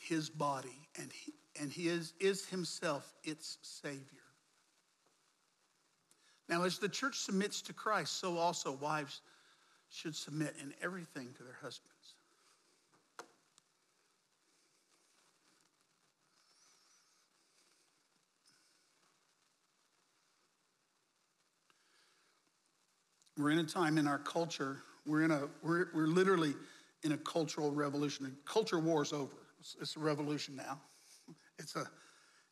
his 0.00 0.30
body, 0.30 0.88
and 1.00 1.10
he, 1.12 1.32
and 1.60 1.72
he 1.72 1.88
is, 1.88 2.12
is 2.20 2.46
himself 2.46 3.12
its 3.24 3.58
Savior. 3.62 4.04
Now, 6.48 6.62
as 6.62 6.78
the 6.78 6.88
church 6.88 7.18
submits 7.18 7.60
to 7.62 7.72
Christ, 7.72 8.20
so 8.20 8.36
also 8.36 8.72
wives 8.72 9.20
should 9.90 10.14
submit 10.14 10.54
in 10.62 10.74
everything 10.82 11.34
to 11.36 11.42
their 11.42 11.58
husbands. 11.60 12.14
We're 23.38 23.50
in 23.50 23.60
a 23.60 23.64
time 23.64 23.98
in 23.98 24.08
our 24.08 24.18
culture, 24.18 24.78
we're, 25.06 25.22
in 25.22 25.30
a, 25.30 25.48
we're, 25.62 25.86
we're 25.94 26.08
literally 26.08 26.54
in 27.04 27.12
a 27.12 27.16
cultural 27.16 27.70
revolution. 27.70 28.36
Culture 28.44 28.80
war 28.80 29.02
is 29.02 29.12
over. 29.12 29.36
It's, 29.60 29.76
it's 29.80 29.96
a 29.96 30.00
revolution 30.00 30.56
now. 30.56 30.80
It's 31.60 31.76
a, 31.76 31.88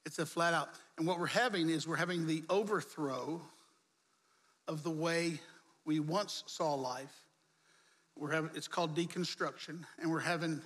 it's 0.04 0.20
a 0.20 0.26
flat 0.26 0.54
out. 0.54 0.68
And 0.96 1.06
what 1.06 1.18
we're 1.18 1.26
having 1.26 1.70
is 1.70 1.88
we're 1.88 1.96
having 1.96 2.26
the 2.26 2.44
overthrow 2.48 3.42
of 4.68 4.84
the 4.84 4.90
way 4.90 5.40
we 5.84 5.98
once 5.98 6.44
saw 6.46 6.74
life. 6.74 7.24
We're 8.16 8.32
having, 8.32 8.50
it's 8.54 8.68
called 8.68 8.96
deconstruction, 8.96 9.84
and 10.00 10.10
we're 10.10 10.20
having 10.20 10.60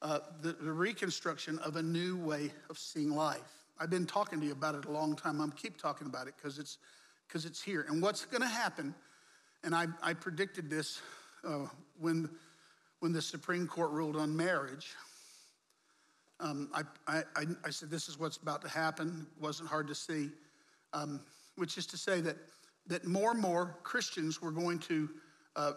uh, 0.00 0.20
the, 0.42 0.52
the 0.52 0.72
reconstruction 0.72 1.58
of 1.58 1.74
a 1.74 1.82
new 1.82 2.16
way 2.16 2.52
of 2.70 2.78
seeing 2.78 3.10
life. 3.10 3.40
I've 3.80 3.90
been 3.90 4.06
talking 4.06 4.40
to 4.40 4.46
you 4.46 4.52
about 4.52 4.76
it 4.76 4.84
a 4.84 4.90
long 4.90 5.16
time. 5.16 5.40
I'm 5.40 5.50
keep 5.52 5.76
talking 5.76 6.06
about 6.06 6.28
it 6.28 6.34
because 6.36 6.58
it's 6.60 6.78
because 7.26 7.44
it's 7.44 7.60
here. 7.60 7.84
And 7.88 8.00
what's 8.00 8.24
going 8.24 8.42
to 8.42 8.48
happen 8.48 8.94
and 9.64 9.74
I, 9.74 9.86
I 10.02 10.14
predicted 10.14 10.70
this 10.70 11.00
uh, 11.46 11.66
when, 11.98 12.28
when 13.00 13.12
the 13.12 13.22
Supreme 13.22 13.66
Court 13.66 13.90
ruled 13.90 14.16
on 14.16 14.36
marriage. 14.36 14.94
Um, 16.38 16.70
I, 16.74 16.82
I, 17.06 17.46
I, 17.64 17.70
said, 17.70 17.90
This 17.90 18.08
is 18.08 18.18
what's 18.18 18.36
about 18.36 18.62
to 18.62 18.68
happen. 18.68 19.26
It 19.36 19.42
wasn't 19.42 19.68
hard 19.68 19.88
to 19.88 19.94
see, 19.94 20.30
um, 20.92 21.20
which 21.56 21.78
is 21.78 21.86
to 21.86 21.96
say 21.96 22.20
that, 22.20 22.36
that 22.86 23.06
more 23.06 23.30
and 23.30 23.40
more 23.40 23.78
Christians 23.82 24.42
were 24.42 24.50
going 24.50 24.78
to 24.80 25.08
uh, 25.56 25.72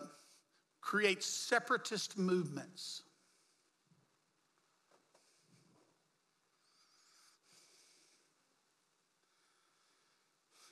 create 0.82 1.24
separatist 1.24 2.18
movements. 2.18 3.04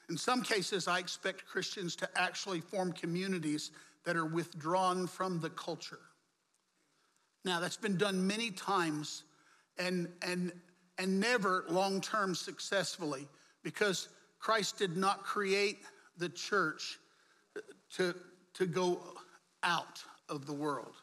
In 0.10 0.18
some 0.18 0.42
cases, 0.42 0.88
I 0.88 1.00
expect 1.00 1.46
Christians 1.46 1.96
to 1.98 2.10
actually 2.16 2.62
form 2.62 2.94
communities 2.94 3.72
that 4.06 4.16
are 4.16 4.26
withdrawn 4.26 5.06
from 5.06 5.40
the 5.42 5.50
culture. 5.50 6.00
Now, 7.44 7.60
that's 7.60 7.78
been 7.78 7.98
done 7.98 8.26
many 8.26 8.52
times 8.52 9.24
and, 9.78 10.08
and, 10.22 10.52
and 10.98 11.20
never 11.20 11.66
long 11.70 12.02
term 12.02 12.36
successfully 12.36 13.28
because 13.64 14.10
Christ 14.40 14.78
did 14.78 14.98
not 14.98 15.24
create 15.24 15.80
the 16.18 16.30
church 16.30 17.00
to, 17.96 18.16
to 18.54 18.66
go 18.66 19.02
out 19.64 20.02
of 20.30 20.46
the 20.46 20.54
world, 20.54 20.96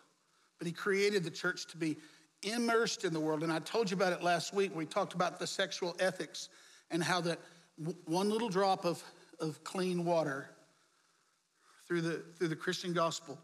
but 0.58 0.66
He 0.66 0.72
created 0.72 1.24
the 1.24 1.30
church 1.30 1.66
to 1.68 1.76
be 1.76 1.96
immersed 2.42 3.04
in 3.04 3.12
the 3.12 3.20
world. 3.20 3.42
And 3.42 3.52
I 3.52 3.58
told 3.60 3.90
you 3.90 3.96
about 3.96 4.12
it 4.12 4.22
last 4.22 4.54
week. 4.54 4.74
We 4.74 4.86
talked 4.86 5.14
about 5.14 5.38
the 5.38 5.46
sexual 5.46 5.96
ethics 5.98 6.48
and 6.90 7.02
how 7.02 7.20
that 7.22 7.38
one 8.04 8.30
little 8.30 8.48
drop 8.48 8.84
of, 8.84 9.02
of 9.40 9.62
clean 9.64 10.04
water 10.04 10.48
through 11.86 12.02
the, 12.02 12.22
through 12.38 12.48
the 12.48 12.56
Christian 12.56 12.92
gospel 12.92 13.38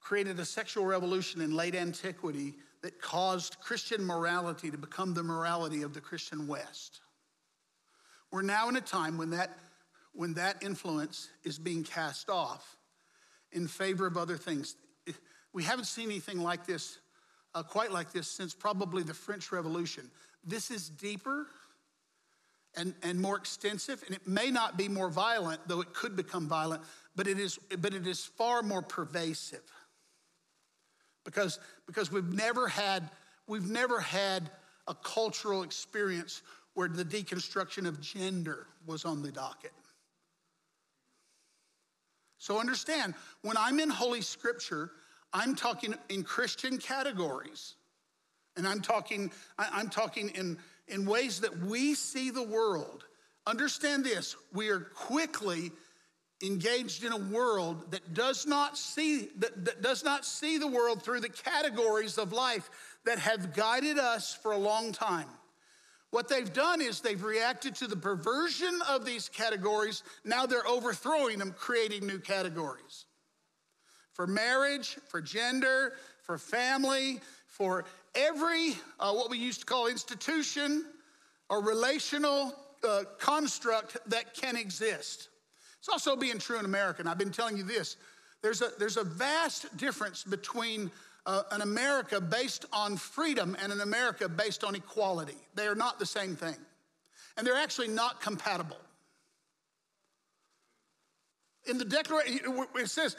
created 0.00 0.40
a 0.40 0.44
sexual 0.44 0.84
revolution 0.84 1.40
in 1.40 1.54
late 1.54 1.74
antiquity 1.74 2.54
that 2.82 3.00
caused 3.00 3.58
Christian 3.60 4.04
morality 4.04 4.70
to 4.70 4.76
become 4.76 5.14
the 5.14 5.22
morality 5.22 5.82
of 5.82 5.94
the 5.94 6.00
Christian 6.00 6.48
West. 6.48 7.00
We're 8.32 8.42
now 8.42 8.68
in 8.68 8.76
a 8.76 8.80
time 8.80 9.16
when 9.16 9.30
that, 9.30 9.56
when 10.12 10.34
that 10.34 10.62
influence 10.62 11.28
is 11.44 11.58
being 11.58 11.84
cast 11.84 12.28
off 12.28 12.76
in 13.52 13.68
favor 13.68 14.06
of 14.06 14.16
other 14.16 14.36
things. 14.36 14.74
We 15.52 15.62
haven't 15.62 15.84
seen 15.84 16.06
anything 16.06 16.40
like 16.40 16.66
this, 16.66 16.98
uh, 17.54 17.62
quite 17.62 17.92
like 17.92 18.10
this, 18.12 18.26
since 18.26 18.54
probably 18.54 19.02
the 19.02 19.14
French 19.14 19.52
Revolution. 19.52 20.10
This 20.44 20.70
is 20.70 20.88
deeper 20.88 21.46
and, 22.76 22.94
and 23.02 23.20
more 23.20 23.36
extensive, 23.36 24.02
and 24.06 24.16
it 24.16 24.26
may 24.26 24.50
not 24.50 24.76
be 24.76 24.88
more 24.88 25.10
violent, 25.10 25.60
though 25.68 25.80
it 25.80 25.92
could 25.92 26.16
become 26.16 26.48
violent, 26.48 26.82
but 27.14 27.26
it 27.26 27.38
is, 27.38 27.58
but 27.78 27.92
it 27.92 28.06
is 28.06 28.24
far 28.24 28.62
more 28.62 28.82
pervasive. 28.82 29.62
Because, 31.24 31.58
because 31.86 32.10
we've 32.10 32.32
never 32.32 32.66
had, 32.66 33.10
we've 33.46 33.68
never 33.70 34.00
had 34.00 34.50
a 34.88 34.94
cultural 34.94 35.62
experience 35.62 36.42
where 36.74 36.88
the 36.88 37.04
deconstruction 37.04 37.86
of 37.86 38.00
gender 38.00 38.66
was 38.86 39.04
on 39.04 39.22
the 39.22 39.30
docket. 39.30 39.72
So 42.38 42.58
understand, 42.58 43.14
when 43.42 43.56
I'm 43.56 43.78
in 43.78 43.88
Holy 43.88 44.22
Scripture, 44.22 44.90
I'm 45.32 45.54
talking 45.54 45.94
in 46.08 46.24
Christian 46.24 46.78
categories. 46.78 47.74
And 48.56 48.66
I'm 48.66 48.80
talking, 48.80 49.30
I'm 49.58 49.88
talking 49.88 50.28
in, 50.30 50.58
in 50.88 51.06
ways 51.06 51.40
that 51.40 51.58
we 51.58 51.94
see 51.94 52.30
the 52.30 52.42
world. 52.42 53.04
Understand 53.46 54.04
this 54.04 54.36
we 54.52 54.68
are 54.68 54.80
quickly 54.80 55.72
engaged 56.42 57.04
in 57.04 57.12
a 57.12 57.16
world 57.16 57.90
that 57.92 58.14
does 58.14 58.46
not 58.46 58.76
see 58.76 59.28
that, 59.38 59.64
that, 59.64 59.82
does 59.82 60.02
not 60.02 60.24
see 60.24 60.58
the 60.58 60.66
world 60.66 61.02
through 61.02 61.20
the 61.20 61.28
categories 61.28 62.18
of 62.18 62.32
life 62.32 62.68
that 63.04 63.18
have 63.18 63.54
guided 63.54 63.98
us 63.98 64.34
for 64.34 64.52
a 64.52 64.58
long 64.58 64.92
time 64.92 65.28
what 66.12 66.28
they've 66.28 66.52
done 66.52 66.82
is 66.82 67.00
they've 67.00 67.24
reacted 67.24 67.74
to 67.76 67.86
the 67.86 67.96
perversion 67.96 68.80
of 68.86 69.06
these 69.06 69.30
categories. 69.30 70.02
Now 70.26 70.44
they're 70.44 70.66
overthrowing 70.66 71.38
them, 71.38 71.54
creating 71.58 72.06
new 72.06 72.18
categories. 72.18 73.06
For 74.12 74.26
marriage, 74.26 74.98
for 75.08 75.22
gender, 75.22 75.94
for 76.20 76.36
family, 76.36 77.22
for 77.46 77.86
every, 78.14 78.74
uh, 79.00 79.12
what 79.12 79.30
we 79.30 79.38
used 79.38 79.60
to 79.60 79.66
call 79.66 79.86
institution 79.86 80.86
or 81.48 81.62
relational 81.62 82.54
uh, 82.86 83.04
construct 83.18 83.98
that 84.08 84.34
can 84.34 84.56
exist. 84.56 85.28
It's 85.78 85.88
also 85.88 86.16
being 86.16 86.38
true 86.38 86.58
in 86.58 86.64
America. 86.64 87.00
And 87.00 87.08
I've 87.08 87.18
been 87.18 87.32
telling 87.32 87.56
you 87.56 87.64
this 87.64 87.96
there's 88.42 88.62
a, 88.62 88.70
there's 88.78 88.96
a 88.96 89.04
vast 89.04 89.76
difference 89.76 90.24
between 90.24 90.90
uh, 91.26 91.42
an 91.52 91.60
America 91.60 92.20
based 92.20 92.66
on 92.72 92.96
freedom 92.96 93.56
and 93.62 93.72
an 93.72 93.80
America 93.80 94.28
based 94.28 94.64
on 94.64 94.74
equality. 94.74 95.36
They 95.54 95.66
are 95.66 95.74
not 95.74 95.98
the 95.98 96.06
same 96.06 96.34
thing. 96.34 96.56
And 97.36 97.46
they're 97.46 97.56
actually 97.56 97.88
not 97.88 98.20
compatible. 98.20 98.76
In 101.66 101.78
the 101.78 101.84
Declaration, 101.84 102.40
it 102.76 102.90
says, 102.90 103.16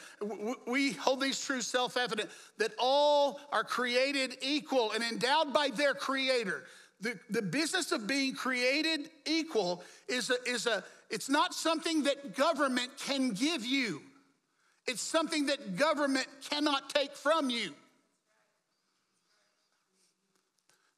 we 0.67 0.91
hold 0.91 1.21
these 1.21 1.39
truths 1.39 1.67
self 1.67 1.95
evident 1.95 2.29
that 2.57 2.73
all 2.77 3.39
are 3.51 3.63
created 3.63 4.37
equal 4.41 4.91
and 4.91 5.03
endowed 5.03 5.53
by 5.53 5.69
their 5.69 5.93
Creator. 5.93 6.65
The, 6.99 7.17
the 7.29 7.41
business 7.41 7.91
of 7.91 8.05
being 8.07 8.33
created 8.33 9.09
equal 9.25 9.83
is 10.07 10.29
a, 10.29 10.35
is 10.45 10.67
a, 10.67 10.83
it's 11.09 11.29
not 11.29 11.53
something 11.53 12.03
that 12.03 12.35
government 12.35 12.91
can 12.97 13.31
give 13.31 13.65
you. 13.65 14.01
It's 14.87 15.01
something 15.01 15.45
that 15.45 15.77
government 15.77 16.27
cannot 16.49 16.89
take 16.89 17.15
from 17.15 17.49
you. 17.49 17.73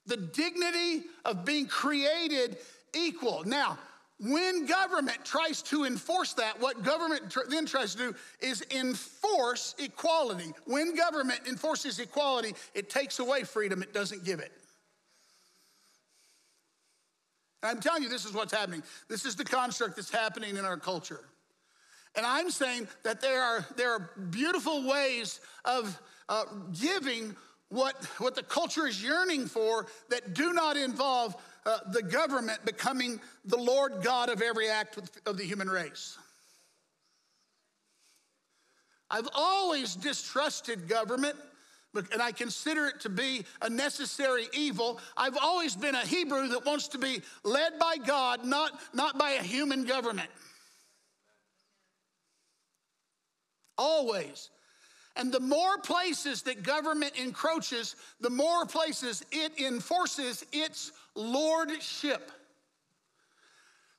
the 0.05 0.17
dignity 0.17 1.03
of 1.23 1.45
being 1.45 1.67
created 1.67 2.57
equal. 2.93 3.43
Now, 3.45 3.77
when 4.19 4.65
government 4.65 5.25
tries 5.25 5.61
to 5.63 5.83
enforce 5.83 6.33
that, 6.33 6.59
what 6.61 6.83
government 6.83 7.29
tr- 7.29 7.41
then 7.49 7.65
tries 7.65 7.93
to 7.95 7.97
do 7.97 8.15
is 8.39 8.63
enforce 8.71 9.75
equality. 9.77 10.53
When 10.65 10.95
government 10.95 11.41
enforces 11.47 11.99
equality, 11.99 12.53
it 12.73 12.89
takes 12.89 13.19
away 13.19 13.43
freedom, 13.43 13.81
it 13.81 13.93
doesn't 13.93 14.23
give 14.23 14.39
it. 14.39 14.53
And 17.61 17.75
I'm 17.75 17.81
telling 17.81 18.03
you, 18.03 18.09
this 18.09 18.25
is 18.25 18.33
what's 18.33 18.53
happening. 18.53 18.83
This 19.09 19.25
is 19.25 19.35
the 19.35 19.43
construct 19.43 19.97
that's 19.97 20.11
happening 20.11 20.55
in 20.55 20.63
our 20.63 20.77
culture. 20.77 21.25
And 22.15 22.25
I'm 22.25 22.49
saying 22.49 22.87
that 23.03 23.19
there 23.19 23.41
are, 23.41 23.65
there 23.75 23.91
are 23.91 24.11
beautiful 24.29 24.87
ways 24.87 25.41
of 25.65 25.99
uh, 26.29 26.45
giving 26.79 27.35
what, 27.69 28.05
what 28.19 28.35
the 28.35 28.43
culture 28.43 28.87
is 28.87 29.03
yearning 29.03 29.47
for 29.47 29.87
that 30.09 30.33
do 30.33 30.53
not 30.53 30.77
involve 30.77 31.35
uh, 31.65 31.79
the 31.91 32.03
government 32.03 32.63
becoming 32.65 33.19
the 33.45 33.57
Lord 33.57 34.03
God 34.03 34.29
of 34.29 34.41
every 34.41 34.69
act 34.69 34.97
of 35.25 35.37
the 35.37 35.43
human 35.43 35.69
race. 35.69 36.17
I've 39.09 39.29
always 39.33 39.95
distrusted 39.95 40.87
government, 40.87 41.35
and 42.11 42.21
I 42.21 42.31
consider 42.31 42.87
it 42.87 42.99
to 43.01 43.09
be 43.09 43.45
a 43.61 43.69
necessary 43.69 44.47
evil. 44.53 44.99
I've 45.15 45.37
always 45.37 45.75
been 45.75 45.95
a 45.95 46.05
Hebrew 46.05 46.47
that 46.49 46.65
wants 46.65 46.87
to 46.89 46.97
be 46.97 47.21
led 47.43 47.79
by 47.79 47.97
God, 47.97 48.45
not, 48.45 48.79
not 48.93 49.17
by 49.17 49.31
a 49.31 49.43
human 49.43 49.85
government. 49.85 50.29
Always. 53.77 54.49
And 55.15 55.31
the 55.31 55.39
more 55.39 55.77
places 55.77 56.41
that 56.43 56.63
government 56.63 57.13
encroaches, 57.15 57.95
the 58.19 58.29
more 58.29 58.65
places 58.65 59.23
it 59.31 59.57
enforces 59.59 60.45
its 60.51 60.91
lordship. 61.15 62.31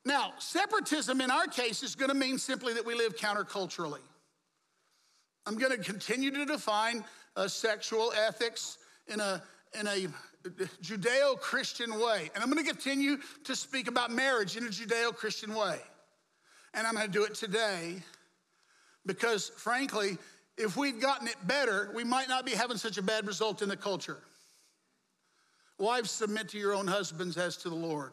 Now, 0.04 0.34
separatism 0.38 1.20
in 1.20 1.30
our 1.30 1.46
case 1.46 1.82
is 1.82 1.94
going 1.94 2.10
to 2.10 2.16
mean 2.16 2.38
simply 2.38 2.74
that 2.74 2.84
we 2.84 2.94
live 2.94 3.16
counterculturally. 3.16 4.02
I'm 5.46 5.56
going 5.56 5.72
to 5.72 5.82
continue 5.82 6.30
to 6.32 6.44
define 6.44 7.04
uh, 7.34 7.48
sexual 7.48 8.12
ethics 8.12 8.78
in 9.08 9.20
a, 9.20 9.42
in 9.78 9.86
a 9.86 10.06
Judeo 10.82 11.40
Christian 11.40 11.98
way. 11.98 12.30
And 12.34 12.42
I'm 12.42 12.50
going 12.50 12.64
to 12.64 12.70
continue 12.70 13.18
to 13.44 13.56
speak 13.56 13.88
about 13.88 14.10
marriage 14.10 14.56
in 14.56 14.64
a 14.64 14.68
Judeo 14.68 15.14
Christian 15.14 15.54
way. 15.54 15.78
And 16.74 16.86
I'm 16.86 16.94
going 16.94 17.06
to 17.06 17.12
do 17.12 17.24
it 17.24 17.34
today 17.34 18.02
because, 19.06 19.50
frankly, 19.56 20.18
if 20.56 20.76
we'd 20.76 21.00
gotten 21.00 21.28
it 21.28 21.36
better, 21.46 21.90
we 21.94 22.04
might 22.04 22.28
not 22.28 22.46
be 22.46 22.52
having 22.52 22.76
such 22.76 22.98
a 22.98 23.02
bad 23.02 23.26
result 23.26 23.62
in 23.62 23.68
the 23.68 23.76
culture. 23.76 24.18
Wives, 25.78 26.10
submit 26.10 26.48
to 26.50 26.58
your 26.58 26.72
own 26.72 26.86
husbands 26.86 27.36
as 27.36 27.56
to 27.58 27.68
the 27.68 27.74
Lord. 27.74 28.12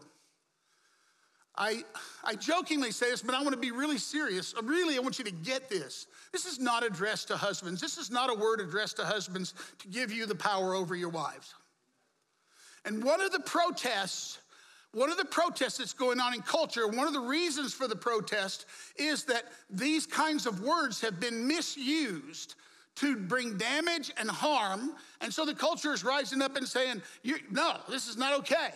I, 1.55 1.83
I 2.23 2.35
jokingly 2.35 2.91
say 2.91 3.11
this, 3.11 3.21
but 3.21 3.35
I 3.35 3.41
want 3.41 3.53
to 3.53 3.59
be 3.59 3.71
really 3.71 3.99
serious. 3.99 4.55
Uh, 4.57 4.63
really, 4.63 4.97
I 4.97 4.99
want 4.99 5.19
you 5.19 5.25
to 5.25 5.31
get 5.31 5.69
this. 5.69 6.07
This 6.31 6.45
is 6.45 6.59
not 6.59 6.83
addressed 6.83 7.27
to 7.27 7.37
husbands. 7.37 7.79
This 7.79 7.97
is 7.97 8.09
not 8.09 8.31
a 8.31 8.33
word 8.33 8.59
addressed 8.59 8.97
to 8.97 9.05
husbands 9.05 9.53
to 9.79 9.87
give 9.87 10.11
you 10.11 10.25
the 10.25 10.35
power 10.35 10.73
over 10.73 10.95
your 10.95 11.09
wives. 11.09 11.53
And 12.85 13.03
one 13.03 13.21
of 13.21 13.31
the 13.31 13.39
protests 13.39 14.39
one 14.93 15.09
of 15.09 15.17
the 15.17 15.25
protests 15.25 15.77
that's 15.77 15.93
going 15.93 16.19
on 16.19 16.33
in 16.33 16.41
culture, 16.41 16.87
one 16.87 17.07
of 17.07 17.13
the 17.13 17.19
reasons 17.19 17.73
for 17.73 17.87
the 17.87 17.95
protest 17.95 18.65
is 18.95 19.23
that 19.25 19.45
these 19.69 20.05
kinds 20.05 20.45
of 20.45 20.61
words 20.61 21.01
have 21.01 21.19
been 21.19 21.47
misused 21.47 22.55
to 22.95 23.17
bring 23.17 23.57
damage 23.57 24.11
and 24.17 24.29
harm. 24.29 24.91
And 25.19 25.33
so 25.33 25.45
the 25.45 25.55
culture 25.55 25.93
is 25.93 26.03
rising 26.03 26.43
up 26.43 26.55
and 26.57 26.67
saying, 26.67 27.01
no, 27.49 27.77
this 27.89 28.07
is 28.07 28.17
not 28.17 28.37
okay. 28.39 28.69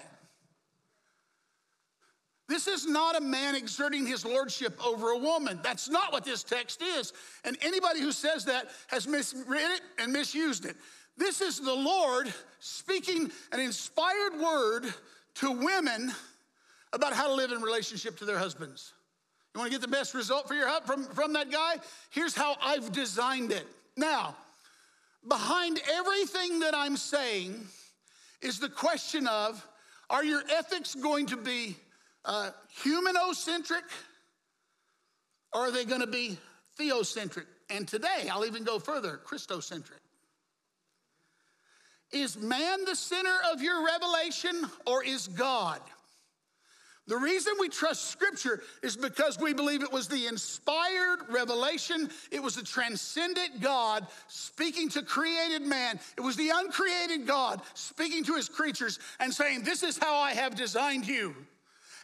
This 2.49 2.67
is 2.67 2.87
not 2.87 3.15
a 3.15 3.21
man 3.21 3.55
exerting 3.55 4.07
his 4.07 4.25
lordship 4.25 4.83
over 4.83 5.11
a 5.11 5.17
woman. 5.17 5.59
That's 5.61 5.89
not 5.89 6.11
what 6.11 6.23
this 6.23 6.43
text 6.43 6.81
is. 6.81 7.13
And 7.43 7.57
anybody 7.61 7.99
who 7.99 8.11
says 8.11 8.45
that 8.45 8.69
has 8.87 9.07
misread 9.07 9.69
it 9.69 9.81
and 9.99 10.11
misused 10.11 10.65
it. 10.65 10.77
This 11.17 11.41
is 11.41 11.59
the 11.59 11.73
Lord 11.73 12.33
speaking 12.59 13.31
an 13.51 13.59
inspired 13.59 14.39
word 14.39 14.93
to 15.39 15.51
women 15.51 16.11
about 16.93 17.13
how 17.13 17.27
to 17.27 17.33
live 17.33 17.51
in 17.51 17.61
relationship 17.61 18.17
to 18.19 18.25
their 18.25 18.37
husbands. 18.37 18.93
You 19.53 19.59
want 19.59 19.71
to 19.71 19.79
get 19.79 19.81
the 19.81 19.91
best 19.91 20.13
result 20.13 20.47
for 20.47 20.53
your 20.53 20.69
from, 20.81 21.05
from 21.05 21.33
that 21.33 21.51
guy? 21.51 21.77
Here's 22.11 22.35
how 22.35 22.55
I've 22.61 22.91
designed 22.91 23.51
it. 23.51 23.65
Now, 23.95 24.35
behind 25.27 25.79
everything 25.91 26.59
that 26.59 26.75
I'm 26.75 26.97
saying 26.97 27.55
is 28.41 28.59
the 28.59 28.69
question 28.69 29.27
of 29.27 29.65
are 30.09 30.23
your 30.23 30.41
ethics 30.49 30.95
going 30.95 31.25
to 31.27 31.37
be 31.37 31.75
uh, 32.23 32.51
humanocentric 32.83 33.83
or 35.53 35.61
are 35.61 35.71
they 35.71 35.85
going 35.85 36.01
to 36.01 36.07
be 36.07 36.37
theocentric? 36.79 37.45
And 37.69 37.87
today, 37.87 38.29
I'll 38.31 38.45
even 38.45 38.63
go 38.63 38.79
further 38.79 39.19
Christocentric. 39.25 39.99
Is 42.11 42.37
man 42.37 42.85
the 42.85 42.95
center 42.95 43.35
of 43.51 43.61
your 43.61 43.85
revelation 43.85 44.65
or 44.85 45.03
is 45.03 45.27
God? 45.27 45.81
The 47.07 47.17
reason 47.17 47.53
we 47.57 47.69
trust 47.69 48.11
Scripture 48.11 48.61
is 48.83 48.97
because 48.97 49.39
we 49.39 49.53
believe 49.53 49.81
it 49.81 49.91
was 49.91 50.09
the 50.09 50.27
inspired 50.27 51.19
revelation. 51.29 52.09
It 52.31 52.43
was 52.43 52.55
the 52.55 52.63
transcendent 52.63 53.61
God 53.61 54.05
speaking 54.27 54.89
to 54.89 55.01
created 55.01 55.61
man. 55.61 56.01
It 56.17 56.21
was 56.21 56.35
the 56.35 56.51
uncreated 56.53 57.25
God 57.25 57.61
speaking 57.75 58.25
to 58.25 58.35
his 58.35 58.49
creatures 58.49 58.99
and 59.21 59.33
saying, 59.33 59.63
This 59.63 59.83
is 59.83 59.97
how 59.97 60.15
I 60.15 60.33
have 60.33 60.55
designed 60.55 61.07
you. 61.07 61.33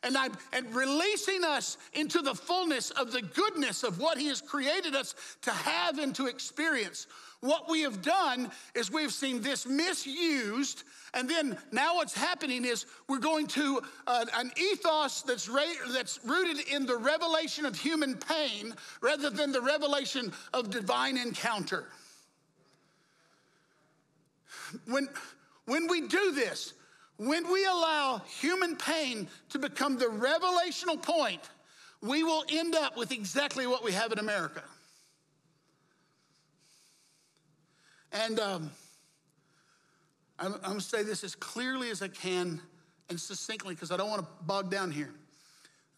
And, 0.03 0.17
I'm, 0.17 0.33
and 0.51 0.75
releasing 0.75 1.45
us 1.45 1.77
into 1.93 2.21
the 2.21 2.35
fullness 2.35 2.91
of 2.91 3.11
the 3.13 3.21
goodness 3.21 3.83
of 3.83 3.99
what 3.99 4.17
he 4.17 4.27
has 4.27 4.41
created 4.41 4.95
us 4.95 5.15
to 5.43 5.51
have 5.51 5.97
and 5.97 6.13
to 6.15 6.27
experience. 6.27 7.07
What 7.39 7.69
we 7.69 7.81
have 7.81 8.01
done 8.01 8.51
is 8.73 8.91
we've 8.91 9.13
seen 9.13 9.41
this 9.41 9.65
misused, 9.65 10.83
and 11.13 11.29
then 11.29 11.57
now 11.71 11.95
what's 11.95 12.13
happening 12.13 12.63
is 12.65 12.85
we're 13.09 13.19
going 13.19 13.47
to 13.47 13.81
uh, 14.07 14.25
an 14.35 14.51
ethos 14.57 15.23
that's, 15.23 15.49
ra- 15.49 15.91
that's 15.93 16.19
rooted 16.25 16.67
in 16.67 16.85
the 16.85 16.97
revelation 16.97 17.65
of 17.65 17.77
human 17.77 18.15
pain 18.15 18.73
rather 19.01 19.29
than 19.29 19.51
the 19.51 19.61
revelation 19.61 20.31
of 20.53 20.69
divine 20.69 21.17
encounter. 21.17 21.87
When, 24.85 25.07
when 25.65 25.87
we 25.87 26.07
do 26.07 26.31
this, 26.31 26.73
when 27.17 27.51
we 27.51 27.65
allow 27.65 28.21
human 28.27 28.75
pain 28.75 29.27
to 29.49 29.59
become 29.59 29.97
the 29.97 30.05
revelational 30.05 31.01
point, 31.01 31.41
we 32.01 32.23
will 32.23 32.43
end 32.49 32.75
up 32.75 32.97
with 32.97 33.11
exactly 33.11 33.67
what 33.67 33.83
we 33.83 33.91
have 33.91 34.11
in 34.11 34.19
America. 34.19 34.63
And 38.11 38.39
um, 38.39 38.71
I'm, 40.37 40.53
I'm 40.55 40.61
going 40.61 40.79
to 40.79 40.85
say 40.85 41.03
this 41.03 41.23
as 41.23 41.35
clearly 41.35 41.89
as 41.89 42.01
I 42.01 42.07
can 42.07 42.59
and 43.09 43.19
succinctly 43.19 43.75
because 43.75 43.91
I 43.91 43.97
don't 43.97 44.09
want 44.09 44.21
to 44.21 44.27
bog 44.43 44.69
down 44.69 44.91
here. 44.91 45.13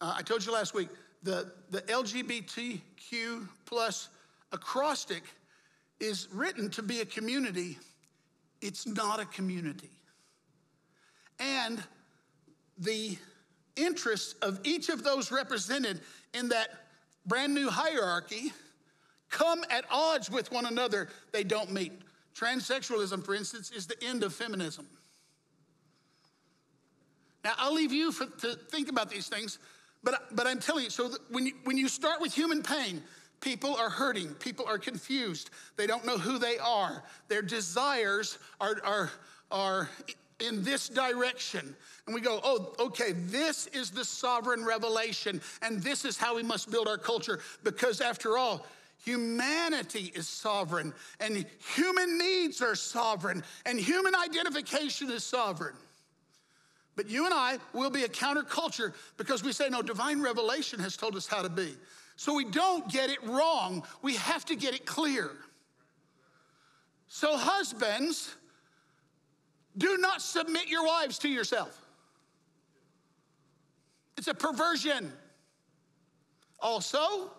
Uh, 0.00 0.14
I 0.16 0.22
told 0.22 0.44
you 0.44 0.52
last 0.52 0.74
week 0.74 0.88
the, 1.22 1.52
the 1.70 1.82
LGBTQ 1.82 3.48
plus 3.64 4.08
acrostic 4.52 5.22
is 5.98 6.28
written 6.32 6.70
to 6.70 6.82
be 6.82 7.00
a 7.00 7.06
community. 7.06 7.78
It's 8.60 8.86
not 8.86 9.20
a 9.20 9.26
community. 9.26 9.95
And 11.38 11.82
the 12.78 13.18
interests 13.76 14.34
of 14.42 14.60
each 14.64 14.88
of 14.88 15.04
those 15.04 15.30
represented 15.30 16.00
in 16.34 16.48
that 16.48 16.68
brand 17.26 17.54
new 17.54 17.68
hierarchy 17.68 18.52
come 19.30 19.64
at 19.70 19.84
odds 19.90 20.30
with 20.30 20.50
one 20.52 20.66
another. 20.66 21.08
They 21.32 21.44
don't 21.44 21.72
meet. 21.72 21.92
Transsexualism, 22.34 23.24
for 23.24 23.34
instance, 23.34 23.70
is 23.70 23.86
the 23.86 24.02
end 24.02 24.22
of 24.22 24.34
feminism. 24.34 24.86
Now, 27.44 27.52
I'll 27.58 27.74
leave 27.74 27.92
you 27.92 28.12
for, 28.12 28.26
to 28.26 28.56
think 28.70 28.88
about 28.88 29.08
these 29.08 29.28
things, 29.28 29.58
but, 30.02 30.34
but 30.34 30.46
I'm 30.46 30.58
telling 30.58 30.84
you, 30.84 30.90
so 30.90 31.10
when 31.30 31.46
you, 31.46 31.52
when 31.64 31.76
you 31.76 31.88
start 31.88 32.20
with 32.20 32.34
human 32.34 32.62
pain, 32.62 33.02
people 33.40 33.74
are 33.76 33.88
hurting, 33.88 34.34
people 34.34 34.66
are 34.66 34.78
confused, 34.78 35.50
they 35.76 35.86
don't 35.86 36.04
know 36.04 36.18
who 36.18 36.38
they 36.38 36.58
are, 36.58 37.04
their 37.28 37.42
desires 37.42 38.38
are, 38.60 38.76
are, 38.84 39.10
are 39.50 39.88
in 40.40 40.62
this 40.62 40.88
direction. 40.88 41.74
And 42.06 42.14
we 42.14 42.20
go, 42.20 42.40
oh, 42.44 42.74
okay, 42.78 43.12
this 43.12 43.66
is 43.68 43.90
the 43.90 44.04
sovereign 44.04 44.64
revelation, 44.64 45.40
and 45.62 45.82
this 45.82 46.04
is 46.04 46.16
how 46.16 46.36
we 46.36 46.42
must 46.42 46.70
build 46.70 46.88
our 46.88 46.98
culture, 46.98 47.40
because 47.62 48.00
after 48.00 48.38
all, 48.38 48.66
Humanity 49.04 50.10
is 50.14 50.26
sovereign, 50.26 50.92
and 51.20 51.46
human 51.76 52.18
needs 52.18 52.60
are 52.60 52.74
sovereign, 52.74 53.44
and 53.64 53.78
human 53.78 54.14
identification 54.16 55.10
is 55.10 55.22
sovereign. 55.22 55.76
But 56.96 57.08
you 57.08 57.24
and 57.26 57.32
I 57.34 57.58
will 57.72 57.90
be 57.90 58.04
a 58.04 58.08
counterculture 58.08 58.94
because 59.16 59.44
we 59.44 59.52
say, 59.52 59.68
no, 59.68 59.82
divine 59.82 60.20
revelation 60.22 60.80
has 60.80 60.96
told 60.96 61.14
us 61.14 61.26
how 61.26 61.42
to 61.42 61.48
be. 61.48 61.76
So 62.16 62.34
we 62.34 62.46
don't 62.46 62.90
get 62.90 63.10
it 63.10 63.22
wrong, 63.22 63.84
we 64.02 64.16
have 64.16 64.44
to 64.46 64.56
get 64.56 64.74
it 64.74 64.86
clear. 64.86 65.30
So, 67.08 67.36
husbands, 67.36 68.34
do 69.76 69.96
not 69.98 70.22
submit 70.22 70.68
your 70.68 70.84
wives 70.84 71.18
to 71.18 71.28
yourself. 71.28 71.80
It's 74.16 74.28
a 74.28 74.34
perversion. 74.34 75.12
Also, 76.60 77.30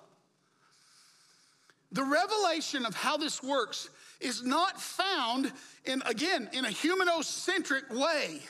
the 1.91 2.03
revelation 2.03 2.85
of 2.85 2.93
how 2.93 3.17
this 3.17 3.41
works 3.41 3.89
is 4.19 4.43
not 4.43 4.79
found 4.79 5.51
in, 5.85 6.01
again, 6.05 6.49
in 6.53 6.65
a 6.65 6.69
humanocentric 6.69 7.89
way 7.91 8.41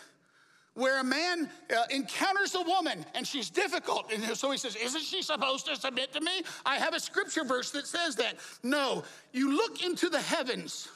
where 0.73 1.00
a 1.00 1.04
man 1.04 1.50
uh, 1.76 1.84
encounters 1.89 2.54
a 2.54 2.62
woman 2.62 3.04
and 3.15 3.26
she's 3.26 3.50
difficult. 3.50 4.12
And 4.13 4.23
so 4.38 4.52
he 4.52 4.58
says, 4.58 4.76
Isn't 4.76 5.02
she 5.02 5.21
supposed 5.21 5.65
to 5.65 5.76
submit 5.76 6.13
to 6.13 6.21
me? 6.21 6.43
I 6.65 6.76
have 6.76 6.93
a 6.93 7.00
scripture 7.00 7.43
verse 7.43 7.71
that 7.71 7.88
says 7.88 8.15
that. 8.17 8.36
No, 8.62 9.04
you 9.34 9.56
look 9.56 9.84
into 9.84 10.08
the 10.10 10.21
heavens. 10.21 10.88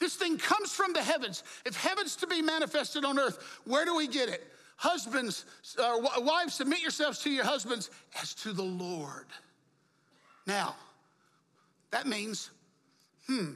This 0.00 0.16
thing 0.16 0.38
comes 0.38 0.72
from 0.72 0.94
the 0.94 1.02
heavens. 1.02 1.44
If 1.66 1.76
heaven's 1.76 2.16
to 2.16 2.26
be 2.26 2.40
manifested 2.40 3.04
on 3.04 3.18
earth, 3.18 3.60
where 3.64 3.84
do 3.84 3.94
we 3.94 4.08
get 4.08 4.30
it? 4.30 4.42
Husbands, 4.76 5.44
uh, 5.78 5.98
wives, 6.18 6.54
submit 6.54 6.80
yourselves 6.80 7.18
to 7.20 7.30
your 7.30 7.44
husbands 7.44 7.90
as 8.20 8.34
to 8.36 8.52
the 8.54 8.62
Lord. 8.62 9.26
Now, 10.46 10.74
that 11.90 12.06
means, 12.06 12.50
hmm, 13.26 13.50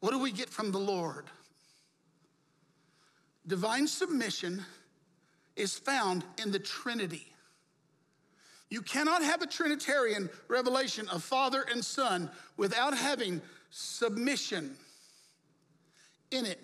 what 0.00 0.10
do 0.10 0.18
we 0.18 0.32
get 0.32 0.50
from 0.50 0.72
the 0.72 0.78
Lord? 0.78 1.26
Divine 3.46 3.86
submission 3.86 4.64
is 5.54 5.78
found 5.78 6.24
in 6.42 6.50
the 6.50 6.58
Trinity. 6.58 7.26
You 8.70 8.82
cannot 8.82 9.22
have 9.22 9.40
a 9.42 9.46
Trinitarian 9.46 10.30
revelation 10.48 11.08
of 11.10 11.22
Father 11.22 11.64
and 11.70 11.84
Son 11.84 12.28
without 12.56 12.96
having 12.96 13.40
submission 13.70 14.76
in 16.30 16.46
it. 16.46 16.60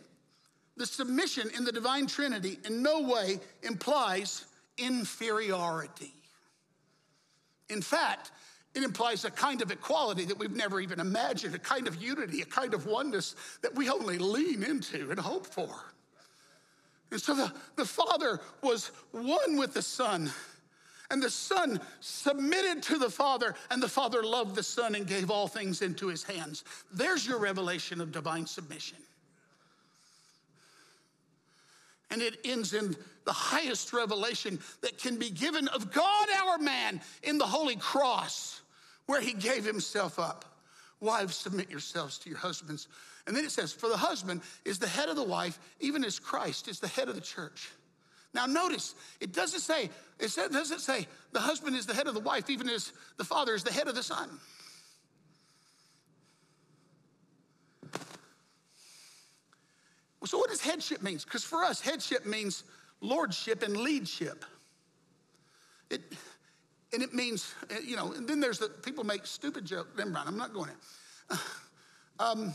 The 0.77 0.87
submission 0.87 1.51
in 1.57 1.65
the 1.65 1.73
divine 1.73 2.07
Trinity 2.07 2.59
in 2.67 2.83
no 2.83 3.01
way 3.01 3.41
implies 3.63 4.45
inferiority. 4.79 6.13
In 7.69 7.81
fact, 7.81 8.31
it 8.75 8.83
implies 8.83 9.25
a 9.25 9.31
kind 9.31 9.63
of 9.63 9.71
equality 9.71 10.27
that 10.27 10.39
we've 10.39 10.55
never 10.55 10.81
even 10.81 11.01
imagined, 11.01 11.55
a 11.55 11.59
kind 11.59 11.89
of 11.89 12.01
unity, 12.03 12.43
a 12.43 12.47
kind 12.47 12.75
of 12.75 12.87
oneness 12.87 13.35
that 13.63 13.75
we 13.75 13.89
only 13.89 14.19
lean 14.19 14.63
into 14.63 15.11
and 15.11 15.19
hope 15.19 15.47
for. 15.47 15.71
And 17.11 17.21
so 17.21 17.35
the, 17.35 17.53
the 17.77 17.87
Father 17.87 18.41
was 18.63 18.91
one 19.13 19.57
with 19.57 19.73
the 19.73 19.83
Son. 19.83 20.31
And 21.11 21.23
the 21.23 21.31
Son 21.31 21.81
submitted 22.01 22.83
to 22.85 22.99
the 22.99 23.09
Father, 23.09 23.55
and 23.71 23.83
the 23.83 23.89
Father 23.89 24.23
loved 24.23 24.57
the 24.57 24.63
Son 24.63 24.95
and 24.95 25.07
gave 25.07 25.31
all 25.31 25.49
things 25.49 25.81
into 25.81 26.09
his 26.09 26.25
hands. 26.25 26.65
There's 26.93 27.27
your 27.27 27.39
revelation 27.39 28.01
of 28.01 28.13
divine 28.13 28.45
submission. 28.45 28.99
And 32.11 32.23
it 32.23 32.38
ends 32.45 32.73
in 32.73 32.97
the 33.25 33.33
highest 33.33 33.92
revelation 33.92 34.61
that 34.83 34.99
can 34.99 35.19
be 35.19 35.31
given 35.31 35.69
of 35.69 35.92
God, 35.92 36.29
our 36.45 36.59
man, 36.59 37.01
in 37.23 37.38
the 37.38 37.47
Holy 37.47 37.77
Cross 37.77 38.62
where 39.07 39.21
he 39.21 39.33
gave 39.33 39.64
himself 39.64 40.19
up. 40.19 40.45
Wives, 41.01 41.37
submit 41.37 41.71
yourselves 41.71 42.19
to 42.19 42.29
your 42.29 42.38
husbands. 42.38 42.88
And 43.27 43.37
then 43.37 43.45
it 43.45 43.51
says, 43.51 43.73
For 43.73 43.88
the 43.88 43.97
husband 43.97 44.42
is 44.64 44.79
the 44.79 44.88
head 44.88 45.09
of 45.09 45.16
the 45.16 45.23
wife, 45.23 45.59
even 45.81 46.05
as 46.05 46.19
Christ 46.19 46.69
is 46.69 46.81
the 46.81 46.88
head 46.88 47.09
of 47.09 47.14
the 47.14 47.21
church. 47.21 47.71
Now, 48.35 48.47
notice, 48.47 48.95
it 49.21 49.33
doesn't 49.33 49.61
say, 49.61 49.90
it 50.19 50.35
doesn't 50.35 50.81
say 50.81 51.07
the 51.33 51.40
husband 51.40 51.77
is 51.77 51.87
the 51.87 51.95
head 51.95 52.07
of 52.07 52.14
the 52.14 52.21
wife, 52.21 52.51
even 52.51 52.69
as 52.69 52.92
the 53.16 53.25
father 53.25 53.55
is 53.55 53.62
the 53.62 53.73
head 53.73 53.88
of 53.88 53.95
the 53.95 54.03
son. 54.03 54.29
So, 60.27 60.39
what 60.39 60.51
does 60.51 60.61
headship 60.61 61.03
mean? 61.03 61.19
Because 61.25 61.45
for 61.45 61.65
us, 61.65 61.81
headship 61.81 62.27
means 62.27 62.65
lordship 63.01 63.62
and 63.62 63.77
leadship. 63.77 64.45
It, 65.91 66.01
and 66.93 67.03
it 67.03 67.15
means, 67.15 67.55
uh, 67.71 67.79
you 67.85 67.97
know, 67.97 68.12
and 68.12 68.27
then 68.27 68.41
there's 68.41 68.59
the 68.59 68.69
people 68.69 69.05
make 69.05 69.27
stupid 69.27 69.65
jokes. 69.65 69.91
Never 69.97 70.11
mind, 70.11 70.29
I'm 70.29 70.39
not 70.39 70.53
going 70.53 70.71
in. 70.71 71.39
Um, 72.19 72.55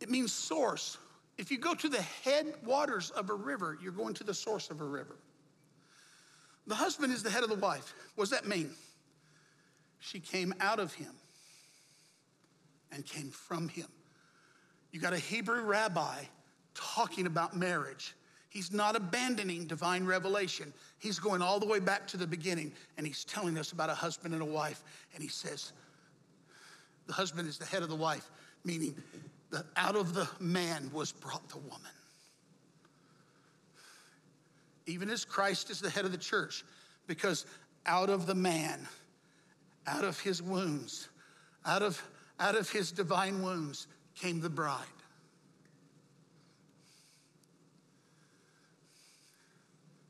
it 0.00 0.08
means 0.08 0.32
source. 0.32 0.96
If 1.36 1.50
you 1.50 1.58
go 1.58 1.74
to 1.74 1.88
the 1.90 2.00
headwaters 2.24 3.10
of 3.10 3.28
a 3.28 3.34
river, 3.34 3.76
you're 3.82 3.92
going 3.92 4.14
to 4.14 4.24
the 4.24 4.32
source 4.32 4.70
of 4.70 4.80
a 4.80 4.86
river. 4.86 5.16
The 6.66 6.74
husband 6.74 7.12
is 7.12 7.22
the 7.22 7.28
head 7.28 7.42
of 7.42 7.50
the 7.50 7.56
wife. 7.56 7.94
What 8.14 8.24
does 8.24 8.30
that 8.30 8.48
mean? 8.48 8.70
She 10.00 10.18
came 10.18 10.54
out 10.60 10.80
of 10.80 10.94
him 10.94 11.12
and 12.90 13.04
came 13.04 13.28
from 13.28 13.68
him. 13.68 13.88
You 14.98 15.02
got 15.02 15.12
a 15.12 15.18
Hebrew 15.18 15.62
rabbi 15.62 16.24
talking 16.74 17.28
about 17.28 17.56
marriage 17.56 18.16
He's 18.48 18.72
not 18.72 18.96
abandoning 18.96 19.66
divine 19.66 20.04
revelation. 20.04 20.72
He's 20.98 21.20
going 21.20 21.40
all 21.40 21.60
the 21.60 21.66
way 21.66 21.78
back 21.78 22.08
to 22.08 22.16
the 22.16 22.26
beginning 22.26 22.72
and 22.96 23.06
he's 23.06 23.24
telling 23.24 23.56
us 23.56 23.70
about 23.70 23.88
a 23.88 23.94
husband 23.94 24.34
and 24.34 24.42
a 24.42 24.46
wife. 24.46 24.82
And 25.14 25.22
he 25.22 25.28
says, 25.28 25.72
the 27.06 27.12
husband 27.12 27.46
is 27.46 27.58
the 27.58 27.66
head 27.66 27.84
of 27.84 27.88
the 27.88 27.94
wife, 27.94 28.28
meaning 28.64 28.96
that 29.52 29.66
out 29.76 29.94
of 29.94 30.12
the 30.12 30.28
man 30.40 30.90
was 30.92 31.12
brought 31.12 31.48
the 31.50 31.58
woman. 31.58 31.92
Even 34.86 35.10
as 35.10 35.24
Christ 35.24 35.70
is 35.70 35.78
the 35.78 35.90
head 35.90 36.04
of 36.04 36.10
the 36.10 36.18
church, 36.18 36.64
because 37.06 37.46
out 37.86 38.10
of 38.10 38.26
the 38.26 38.34
man, 38.34 38.88
out 39.86 40.02
of 40.02 40.18
his 40.18 40.42
wounds, 40.42 41.10
out 41.64 41.82
of, 41.82 42.02
out 42.40 42.56
of 42.56 42.68
his 42.70 42.90
divine 42.90 43.40
wounds 43.40 43.86
came 44.20 44.40
the 44.40 44.50
bride. 44.50 44.84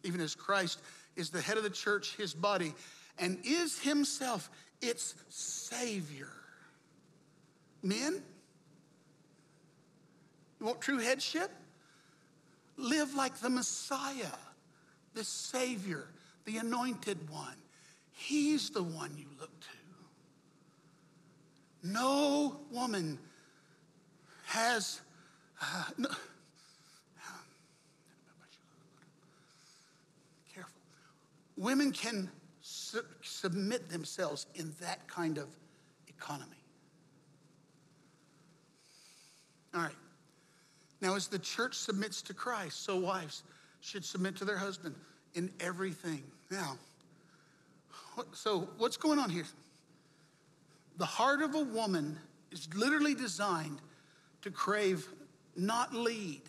even 0.08 0.20
as 0.22 0.34
Christ 0.34 0.80
is 1.16 1.30
the 1.30 1.40
head 1.40 1.58
of 1.58 1.62
the 1.62 1.70
church, 1.70 2.16
his 2.16 2.34
body, 2.34 2.74
and 3.18 3.38
is 3.44 3.78
himself 3.78 4.50
its 4.80 5.14
Savior. 5.28 6.30
Men, 7.82 8.22
you 10.58 10.66
want 10.66 10.80
true 10.80 10.98
headship? 10.98 11.50
Live 12.76 13.14
like 13.14 13.36
the 13.38 13.50
Messiah, 13.50 14.32
the 15.14 15.24
Savior, 15.24 16.06
the 16.46 16.56
anointed 16.56 17.28
one. 17.28 17.56
He's 18.12 18.70
the 18.70 18.82
one 18.82 19.12
you 19.16 19.26
look 19.38 19.60
to. 19.60 19.66
No 21.82 22.60
woman 22.70 23.18
has. 24.48 25.00
Uh, 25.60 25.84
no, 25.98 26.08
Women 31.58 31.90
can 31.90 32.30
su- 32.60 33.04
submit 33.20 33.90
themselves 33.90 34.46
in 34.54 34.72
that 34.80 35.08
kind 35.08 35.38
of 35.38 35.48
economy. 36.06 36.62
All 39.74 39.82
right. 39.82 39.94
Now, 41.00 41.16
as 41.16 41.26
the 41.26 41.38
church 41.38 41.74
submits 41.74 42.22
to 42.22 42.34
Christ, 42.34 42.84
so 42.84 42.96
wives 42.96 43.42
should 43.80 44.04
submit 44.04 44.36
to 44.36 44.44
their 44.44 44.56
husband 44.56 44.94
in 45.34 45.50
everything. 45.58 46.22
Now, 46.50 46.78
so 48.32 48.68
what's 48.78 48.96
going 48.96 49.18
on 49.18 49.28
here? 49.28 49.44
The 50.96 51.06
heart 51.06 51.42
of 51.42 51.56
a 51.56 51.62
woman 51.62 52.18
is 52.52 52.68
literally 52.74 53.14
designed 53.14 53.80
to 54.42 54.50
crave 54.50 55.06
not 55.56 55.92
lead. 55.92 56.42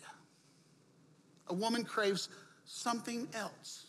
A 1.48 1.54
woman 1.54 1.84
craves 1.84 2.28
something 2.64 3.28
else. 3.34 3.86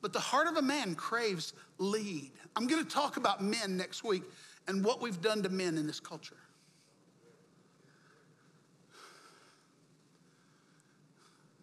But 0.00 0.12
the 0.12 0.20
heart 0.20 0.48
of 0.48 0.56
a 0.56 0.62
man 0.62 0.94
craves 0.94 1.52
lead. 1.78 2.32
I'm 2.56 2.66
going 2.66 2.84
to 2.84 2.90
talk 2.90 3.16
about 3.16 3.42
men 3.42 3.76
next 3.76 4.04
week 4.04 4.22
and 4.68 4.84
what 4.84 5.00
we've 5.00 5.20
done 5.20 5.42
to 5.42 5.48
men 5.48 5.76
in 5.78 5.86
this 5.86 6.00
culture. 6.00 6.36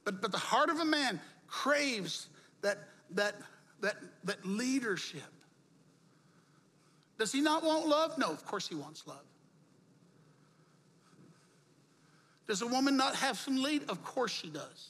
But, 0.04 0.21
but 0.21 0.32
the 0.32 0.38
heart 0.38 0.69
of 0.69 0.80
a 0.80 0.86
man 0.86 1.19
craves 1.47 2.28
that, 2.62 2.80
that, 3.12 3.36
that, 3.82 3.97
that 4.23 4.45
leadership. 4.45 5.21
Does 7.17 7.32
he 7.32 7.41
not 7.41 7.63
want 7.63 7.88
love? 7.88 8.17
No, 8.17 8.32
of 8.32 8.45
course 8.45 8.67
he 8.67 8.75
wants 8.75 9.06
love. 9.06 9.23
Does 12.49 12.63
a 12.63 12.67
woman 12.67 12.97
not 12.97 13.15
have 13.15 13.38
some 13.38 13.62
lead? 13.62 13.83
Of 13.89 14.03
course 14.03 14.31
she 14.31 14.49
does. 14.49 14.89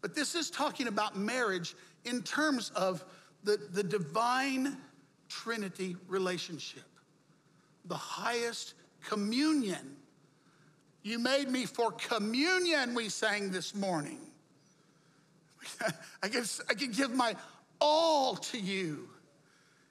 But 0.00 0.14
this 0.14 0.36
is 0.36 0.48
talking 0.48 0.86
about 0.86 1.16
marriage 1.18 1.74
in 2.04 2.22
terms 2.22 2.70
of 2.76 3.04
the, 3.42 3.58
the 3.72 3.82
divine 3.82 4.76
Trinity 5.28 5.96
relationship, 6.06 6.84
the 7.86 7.96
highest 7.96 8.74
communion. 9.04 9.96
You 11.02 11.18
made 11.18 11.48
me 11.48 11.66
for 11.66 11.90
communion, 11.90 12.94
we 12.94 13.08
sang 13.08 13.50
this 13.50 13.74
morning. 13.74 14.20
I 16.22 16.28
can, 16.28 16.44
I 16.70 16.74
can 16.74 16.92
give 16.92 17.12
my 17.12 17.34
all 17.80 18.36
to 18.36 18.58
you. 18.58 19.08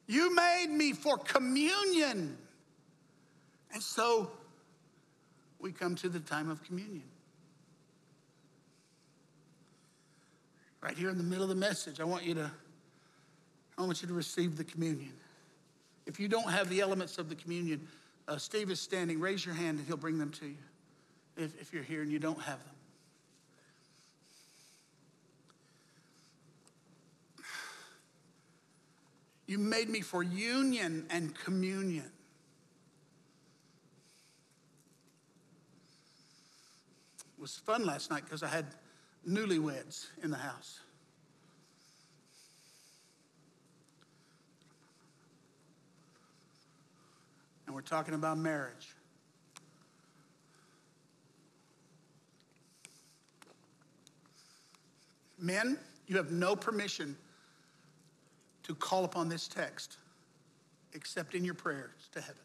You 0.07 0.34
made 0.34 0.67
me 0.69 0.93
for 0.93 1.17
communion. 1.17 2.38
And 3.73 3.84
so 3.84 4.31
we 5.62 5.71
come 5.71 5.95
to 5.95 6.10
the 6.10 6.19
time 6.19 6.50
of 6.50 6.63
communion. 6.63 7.04
Right 10.82 10.97
here 10.97 11.10
in 11.10 11.17
the 11.17 11.24
middle 11.24 11.43
of 11.43 11.50
the 11.50 11.56
message, 11.56 12.00
I 12.00 12.04
want 12.04 12.24
you 12.24 12.34
to 12.36 12.52
I 13.78 13.84
want 13.84 14.02
you 14.02 14.08
to 14.08 14.13
receive 14.13 14.58
the 14.58 14.63
communion. 14.63 15.13
If 16.06 16.19
you 16.19 16.28
don't 16.28 16.50
have 16.50 16.69
the 16.69 16.82
elements 16.82 17.17
of 17.17 17.30
the 17.30 17.36
communion, 17.36 17.88
uh, 18.28 18.38
Steve 18.38 18.69
is 18.69 18.80
standing. 18.80 19.19
Raise 19.19 19.45
your 19.45 19.56
hand 19.56 19.80
and 19.80 19.88
he'll 19.88 19.97
bring 19.97 20.17
them 20.17 20.30
to 20.32 20.47
you 20.47 20.58
if, 21.38 21.60
if 21.60 21.74
you're 21.74 21.84
here 21.84 22.02
and 22.02 22.12
you 22.12 22.19
don't 22.19 22.41
have 22.41 22.60
them. 22.60 22.76
You 29.47 29.58
made 29.58 29.89
me 29.89 30.02
for 30.02 30.24
union 30.24 31.06
and 31.10 31.36
communion. 31.36 32.10
Was 37.41 37.58
fun 37.58 37.84
last 37.84 38.12
night 38.12 38.23
because 38.23 38.43
I 38.43 38.47
had 38.47 38.67
newlyweds 39.27 40.06
in 40.21 40.30
the 40.30 40.38
house. 40.38 40.80
And 47.65 47.73
we're 47.73 47.82
talking 47.82 48.13
about 48.13 48.38
marriage. 48.38 48.95
Men, 55.39 55.80
you 56.06 56.17
have 56.17 56.32
no 56.32 56.56
permission 56.56 57.17
to 58.63 58.75
call 58.75 59.04
upon 59.04 59.30
this 59.30 59.47
text 59.47 59.97
except 60.93 61.34
in 61.34 61.43
your 61.43 61.56
prayers 61.56 62.10
to 62.12 62.21
heaven. 62.21 62.40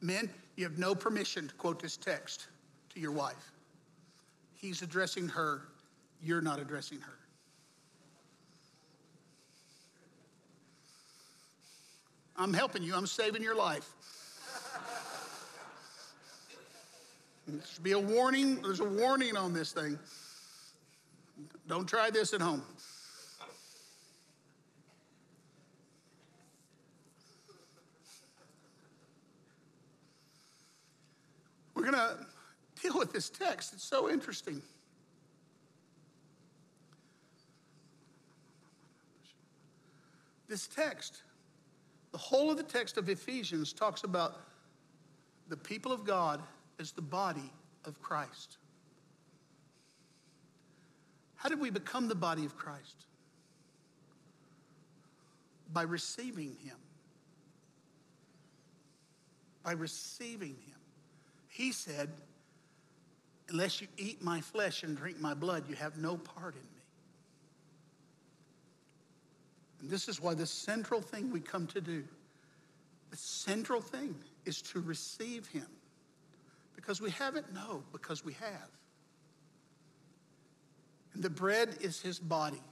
Men, 0.00 0.30
you 0.56 0.64
have 0.64 0.78
no 0.78 0.94
permission 0.94 1.48
to 1.48 1.54
quote 1.54 1.80
this 1.80 1.96
text 1.96 2.48
to 2.94 3.00
your 3.00 3.12
wife. 3.12 3.52
He's 4.56 4.82
addressing 4.82 5.28
her, 5.28 5.62
you're 6.22 6.40
not 6.40 6.58
addressing 6.58 7.00
her. 7.00 7.12
I'm 12.36 12.54
helping 12.54 12.82
you, 12.82 12.94
I'm 12.94 13.06
saving 13.06 13.42
your 13.42 13.54
life. 13.54 13.90
There 17.46 17.60
should 17.66 17.82
be 17.82 17.92
a 17.92 17.98
warning, 17.98 18.62
there's 18.62 18.80
a 18.80 18.84
warning 18.84 19.36
on 19.36 19.52
this 19.52 19.72
thing. 19.72 19.98
Don't 21.68 21.86
try 21.86 22.10
this 22.10 22.32
at 22.32 22.40
home. 22.40 22.62
We're 31.80 31.90
going 31.90 32.08
to 32.08 32.26
deal 32.82 32.98
with 32.98 33.10
this 33.10 33.30
text. 33.30 33.72
It's 33.72 33.82
so 33.82 34.10
interesting. 34.10 34.60
This 40.46 40.66
text, 40.66 41.22
the 42.12 42.18
whole 42.18 42.50
of 42.50 42.58
the 42.58 42.62
text 42.62 42.98
of 42.98 43.08
Ephesians 43.08 43.72
talks 43.72 44.04
about 44.04 44.40
the 45.48 45.56
people 45.56 45.90
of 45.90 46.04
God 46.04 46.42
as 46.78 46.92
the 46.92 47.00
body 47.00 47.50
of 47.86 47.98
Christ. 48.02 48.58
How 51.36 51.48
did 51.48 51.60
we 51.60 51.70
become 51.70 52.08
the 52.08 52.14
body 52.14 52.44
of 52.44 52.58
Christ? 52.58 53.06
By 55.72 55.82
receiving 55.84 56.58
Him. 56.62 56.76
By 59.64 59.72
receiving 59.72 60.56
Him. 60.66 60.69
He 61.50 61.72
said, 61.72 62.08
Unless 63.48 63.80
you 63.80 63.88
eat 63.98 64.22
my 64.22 64.40
flesh 64.40 64.84
and 64.84 64.96
drink 64.96 65.20
my 65.20 65.34
blood, 65.34 65.64
you 65.68 65.74
have 65.74 65.98
no 65.98 66.16
part 66.16 66.54
in 66.54 66.60
me. 66.60 66.82
And 69.80 69.90
this 69.90 70.08
is 70.08 70.20
why 70.20 70.34
the 70.34 70.46
central 70.46 71.00
thing 71.00 71.32
we 71.32 71.40
come 71.40 71.66
to 71.68 71.80
do, 71.80 72.04
the 73.10 73.16
central 73.16 73.80
thing 73.80 74.14
is 74.44 74.62
to 74.62 74.80
receive 74.80 75.48
Him. 75.48 75.66
Because 76.76 77.00
we 77.00 77.10
haven't? 77.10 77.52
No, 77.52 77.82
because 77.92 78.24
we 78.24 78.34
have. 78.34 78.70
And 81.14 81.22
the 81.22 81.30
bread 81.30 81.76
is 81.80 82.00
his 82.00 82.18
body. 82.18 82.62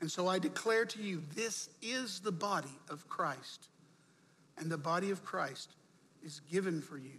And 0.00 0.10
so 0.10 0.28
I 0.28 0.38
declare 0.38 0.84
to 0.86 1.02
you, 1.02 1.22
this 1.34 1.70
is 1.82 2.20
the 2.20 2.32
body 2.32 2.78
of 2.88 3.08
Christ. 3.08 3.68
And 4.58 4.70
the 4.70 4.78
body 4.78 5.10
of 5.10 5.24
Christ 5.24 5.70
is 6.24 6.40
given 6.50 6.80
for 6.80 6.98
you. 6.98 7.18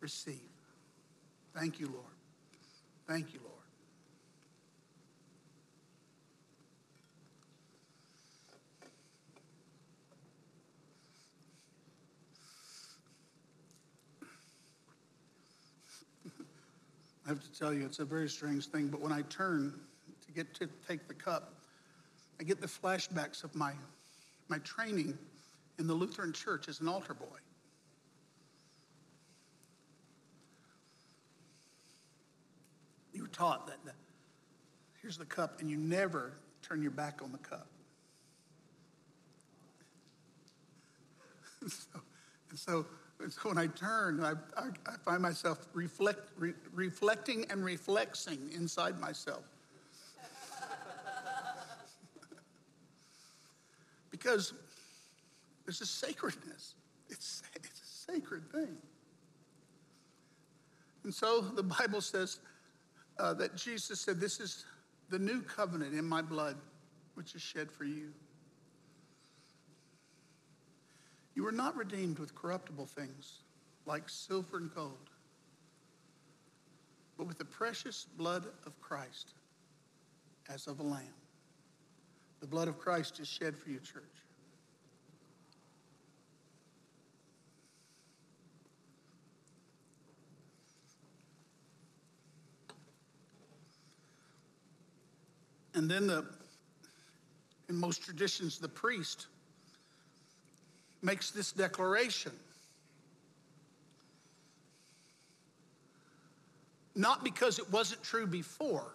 Receive. 0.00 0.40
Thank 1.54 1.78
you, 1.80 1.86
Lord. 1.86 2.04
Thank 3.06 3.34
you, 3.34 3.40
Lord. 3.40 3.56
I 17.26 17.28
have 17.28 17.42
to 17.42 17.58
tell 17.58 17.74
you, 17.74 17.84
it's 17.84 17.98
a 17.98 18.04
very 18.04 18.28
strange 18.28 18.66
thing, 18.66 18.88
but 18.88 19.00
when 19.00 19.12
I 19.12 19.22
turn 19.22 19.78
to 20.24 20.32
get 20.32 20.54
to 20.54 20.68
take 20.88 21.08
the 21.08 21.14
cup, 21.14 21.54
I 22.40 22.44
get 22.44 22.60
the 22.60 22.66
flashbacks 22.66 23.44
of 23.44 23.54
my, 23.54 23.72
my 24.48 24.58
training 24.58 25.18
in 25.78 25.86
the 25.86 25.94
Lutheran 25.94 26.32
church 26.32 26.68
as 26.68 26.80
an 26.80 26.88
altar 26.88 27.12
boy. 27.12 27.26
You 33.12 33.19
were 33.19 33.19
taught 33.32 33.66
that 33.66 33.84
the, 33.84 33.92
here's 35.00 35.16
the 35.16 35.24
cup, 35.24 35.60
and 35.60 35.70
you 35.70 35.76
never 35.76 36.32
turn 36.62 36.82
your 36.82 36.90
back 36.90 37.20
on 37.22 37.32
the 37.32 37.38
cup. 37.38 37.66
and 41.60 41.70
so, 41.70 42.00
and 42.50 42.58
so 42.58 42.86
so 43.28 43.50
when 43.50 43.58
I 43.58 43.66
turn, 43.66 44.22
I, 44.24 44.32
I, 44.56 44.68
I 44.86 44.96
find 45.04 45.20
myself 45.20 45.66
reflect, 45.74 46.30
re, 46.36 46.54
reflecting 46.72 47.44
and 47.50 47.62
reflexing 47.64 48.50
inside 48.54 48.98
myself. 48.98 49.44
because 54.10 54.54
there's 55.66 55.82
a 55.82 55.86
sacredness. 55.86 56.74
It's, 57.10 57.42
it's 57.54 57.82
a 57.82 58.12
sacred 58.12 58.50
thing. 58.50 58.76
And 61.04 61.12
so 61.12 61.40
the 61.40 61.62
Bible 61.62 62.00
says 62.00 62.38
uh, 63.20 63.34
that 63.34 63.54
Jesus 63.54 64.00
said, 64.00 64.18
This 64.18 64.40
is 64.40 64.64
the 65.10 65.18
new 65.18 65.42
covenant 65.42 65.94
in 65.94 66.04
my 66.04 66.22
blood, 66.22 66.56
which 67.14 67.34
is 67.34 67.42
shed 67.42 67.70
for 67.70 67.84
you. 67.84 68.08
You 71.34 71.44
were 71.44 71.52
not 71.52 71.76
redeemed 71.76 72.18
with 72.18 72.34
corruptible 72.34 72.86
things 72.86 73.40
like 73.86 74.08
silver 74.08 74.56
and 74.56 74.74
gold, 74.74 75.10
but 77.16 77.26
with 77.26 77.38
the 77.38 77.44
precious 77.44 78.06
blood 78.16 78.46
of 78.66 78.80
Christ 78.80 79.34
as 80.48 80.66
of 80.66 80.80
a 80.80 80.82
lamb. 80.82 81.14
The 82.40 82.46
blood 82.46 82.68
of 82.68 82.78
Christ 82.78 83.20
is 83.20 83.28
shed 83.28 83.56
for 83.56 83.70
you, 83.70 83.78
church. 83.80 84.02
And 95.74 95.90
then 95.90 96.06
the 96.06 96.24
in 97.70 97.76
most 97.76 98.02
traditions, 98.02 98.58
the 98.58 98.68
priest 98.68 99.28
makes 101.02 101.30
this 101.30 101.52
declaration. 101.52 102.32
Not 106.96 107.22
because 107.22 107.60
it 107.60 107.70
wasn't 107.70 108.02
true 108.02 108.26
before, 108.26 108.92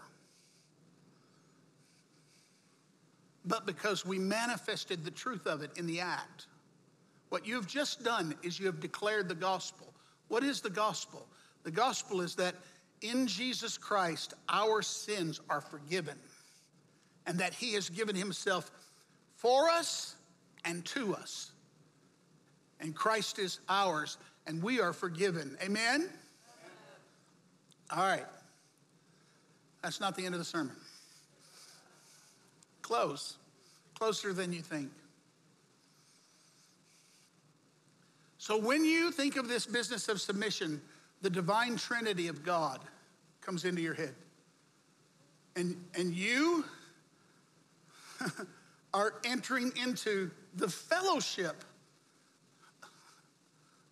but 3.45 3.65
because 3.65 4.05
we 4.05 4.19
manifested 4.19 5.05
the 5.05 5.11
truth 5.11 5.47
of 5.47 5.63
it 5.63 5.71
in 5.77 5.87
the 5.87 6.01
act. 6.01 6.47
What 7.29 7.47
you 7.47 7.55
have 7.55 7.67
just 7.67 8.03
done 8.03 8.35
is 8.43 8.59
you 8.59 8.65
have 8.65 8.81
declared 8.81 9.29
the 9.29 9.35
gospel. 9.35 9.93
What 10.27 10.43
is 10.43 10.59
the 10.59 10.69
gospel? 10.69 11.25
The 11.63 11.71
gospel 11.71 12.21
is 12.21 12.35
that 12.35 12.55
in 13.01 13.25
Jesus 13.25 13.77
Christ, 13.77 14.33
our 14.49 14.81
sins 14.81 15.39
are 15.49 15.61
forgiven, 15.61 16.17
and 17.25 17.39
that 17.39 17.53
He 17.53 17.73
has 17.73 17.89
given 17.89 18.15
Himself 18.15 18.71
for 19.35 19.69
us 19.69 20.15
and 20.63 20.83
to 20.85 21.13
us 21.15 21.51
and 22.79 22.95
Christ 22.95 23.39
is 23.39 23.59
ours, 23.69 24.17
and 24.47 24.61
we 24.61 24.79
are 24.79 24.93
forgiven. 24.93 25.57
Amen? 25.63 26.09
All 27.91 28.03
right. 28.03 28.25
That's 29.81 29.99
not 29.99 30.15
the 30.15 30.25
end 30.25 30.35
of 30.35 30.39
the 30.39 30.45
sermon. 30.45 30.75
Close, 32.81 33.37
closer 33.97 34.33
than 34.33 34.51
you 34.51 34.61
think. 34.61 34.91
So, 38.37 38.57
when 38.57 38.85
you 38.85 39.11
think 39.11 39.37
of 39.37 39.47
this 39.47 39.65
business 39.65 40.07
of 40.07 40.21
submission, 40.21 40.79
the 41.21 41.29
divine 41.29 41.77
trinity 41.77 42.27
of 42.27 42.43
God 42.43 42.79
comes 43.41 43.65
into 43.65 43.81
your 43.81 43.95
head. 43.95 44.13
And, 45.55 45.75
and 45.97 46.13
you 46.13 46.65
are 48.93 49.15
entering 49.25 49.71
into 49.81 50.31
the 50.55 50.69
fellowship 50.69 51.63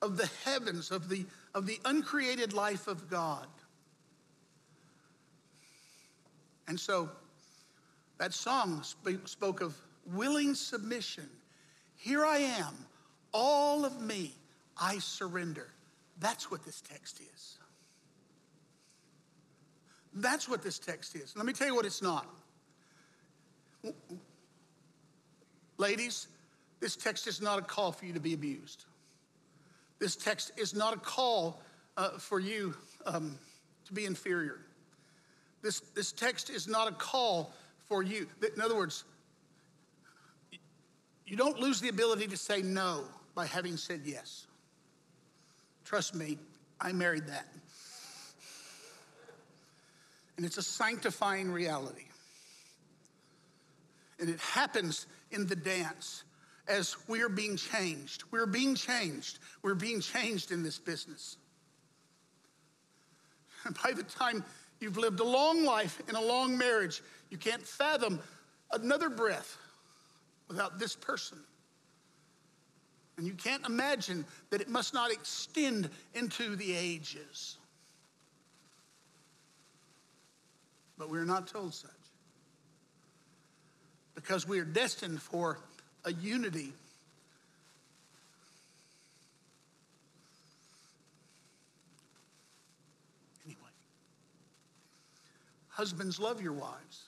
of 0.02 0.18
the 0.18 0.30
heavens, 0.46 0.92
of 0.92 1.10
the, 1.10 1.26
of 1.54 1.66
the 1.66 1.80
uncreated 1.86 2.54
life 2.54 2.88
of 2.88 3.10
God. 3.10 3.48
And 6.68 6.80
so 6.80 7.10
that 8.18 8.34
song 8.34 8.84
spoke 9.26 9.62
of 9.62 9.76
willing 10.06 10.56
submission. 10.56 11.30
Here 11.96 12.26
I 12.26 12.38
am, 12.38 12.74
all 13.34 13.86
of 13.86 14.02
me, 14.02 14.34
I 14.78 15.00
surrender. 15.00 15.68
That's 16.20 16.52
what 16.52 16.64
this 16.64 16.82
text 16.82 17.22
is. 17.22 17.58
That's 20.14 20.48
what 20.48 20.62
this 20.62 20.80
text 20.80 21.16
is. 21.16 21.36
Let 21.36 21.46
me 21.46 21.54
tell 21.54 21.68
you 21.68 21.76
what 21.76 21.86
it's 21.86 22.02
not. 22.02 22.28
Ladies, 25.78 26.28
this 26.80 26.96
text 26.96 27.28
is 27.28 27.42
not 27.42 27.60
a 27.60 27.62
call 27.62 27.92
for 27.92 28.06
you 28.06 28.14
to 28.14 28.20
be 28.20 28.34
abused. 28.34 28.86
This 30.00 30.16
text 30.16 30.52
is 30.58 30.76
not 30.76 30.94
a 30.94 31.00
call 31.00 31.62
uh, 31.98 32.18
for 32.18 32.40
you 32.40 32.76
um, 33.06 33.38
to 33.86 33.94
be 33.94 34.06
inferior. 34.06 34.60
This, 35.62 35.80
this 35.80 36.12
text 36.12 36.50
is 36.50 36.68
not 36.68 36.90
a 36.90 36.92
call 36.94 37.54
for 37.88 38.04
you. 38.04 38.28
In 38.56 38.62
other 38.62 38.76
words, 38.76 39.06
you 41.26 41.38
don't 41.38 41.60
lose 41.60 41.80
the 41.80 41.90
ability 41.90 42.28
to 42.28 42.38
say 42.38 42.62
no 42.62 43.06
by 43.34 43.46
having 43.46 43.78
said 43.78 44.02
yes. 44.04 44.46
Trust 45.86 46.16
me, 46.16 46.38
I 46.80 46.92
married 46.92 47.28
that. 47.28 47.48
And 50.38 50.46
it's 50.46 50.58
a 50.58 50.64
sanctifying 50.64 51.52
reality. 51.52 52.06
And 54.24 54.32
it 54.32 54.40
happens 54.40 55.06
in 55.32 55.48
the 55.48 55.56
dance 55.58 56.24
as 56.70 56.96
we 57.10 57.22
are 57.24 57.28
being 57.28 57.58
changed. 57.58 58.24
We're 58.32 58.46
being 58.46 58.74
changed. 58.74 59.40
We're 59.62 59.76
being 59.76 60.00
changed 60.00 60.54
in 60.54 60.64
this 60.64 60.80
business. 60.80 61.36
And 63.66 63.78
by 63.84 63.92
the 63.92 64.04
time 64.04 64.46
you've 64.80 64.96
lived 64.96 65.20
a 65.20 65.26
long 65.26 65.66
life 65.66 66.02
in 66.08 66.16
a 66.16 66.22
long 66.22 66.58
marriage, 66.58 67.02
you 67.32 67.38
can't 67.38 67.68
fathom 67.68 68.18
another 68.72 69.10
breath 69.10 69.58
without 70.48 70.80
this 70.80 70.96
person. 70.96 71.40
And 73.18 73.28
you 73.28 73.34
can't 73.34 73.66
imagine 73.66 74.24
that 74.52 74.62
it 74.62 74.70
must 74.70 74.94
not 74.94 75.12
extend 75.12 75.90
into 76.14 76.56
the 76.56 76.74
ages. 76.74 77.58
But 80.98 81.10
we're 81.10 81.26
not 81.26 81.46
told 81.46 81.74
such. 81.74 81.92
Because 84.16 84.48
we 84.48 84.60
are 84.60 84.66
destined 84.66 85.22
for 85.22 85.58
a 86.06 86.14
unity. 86.14 86.74
Anyway, 93.46 93.58
husbands, 95.70 96.20
love 96.20 96.42
your 96.42 96.54
wives. 96.54 97.08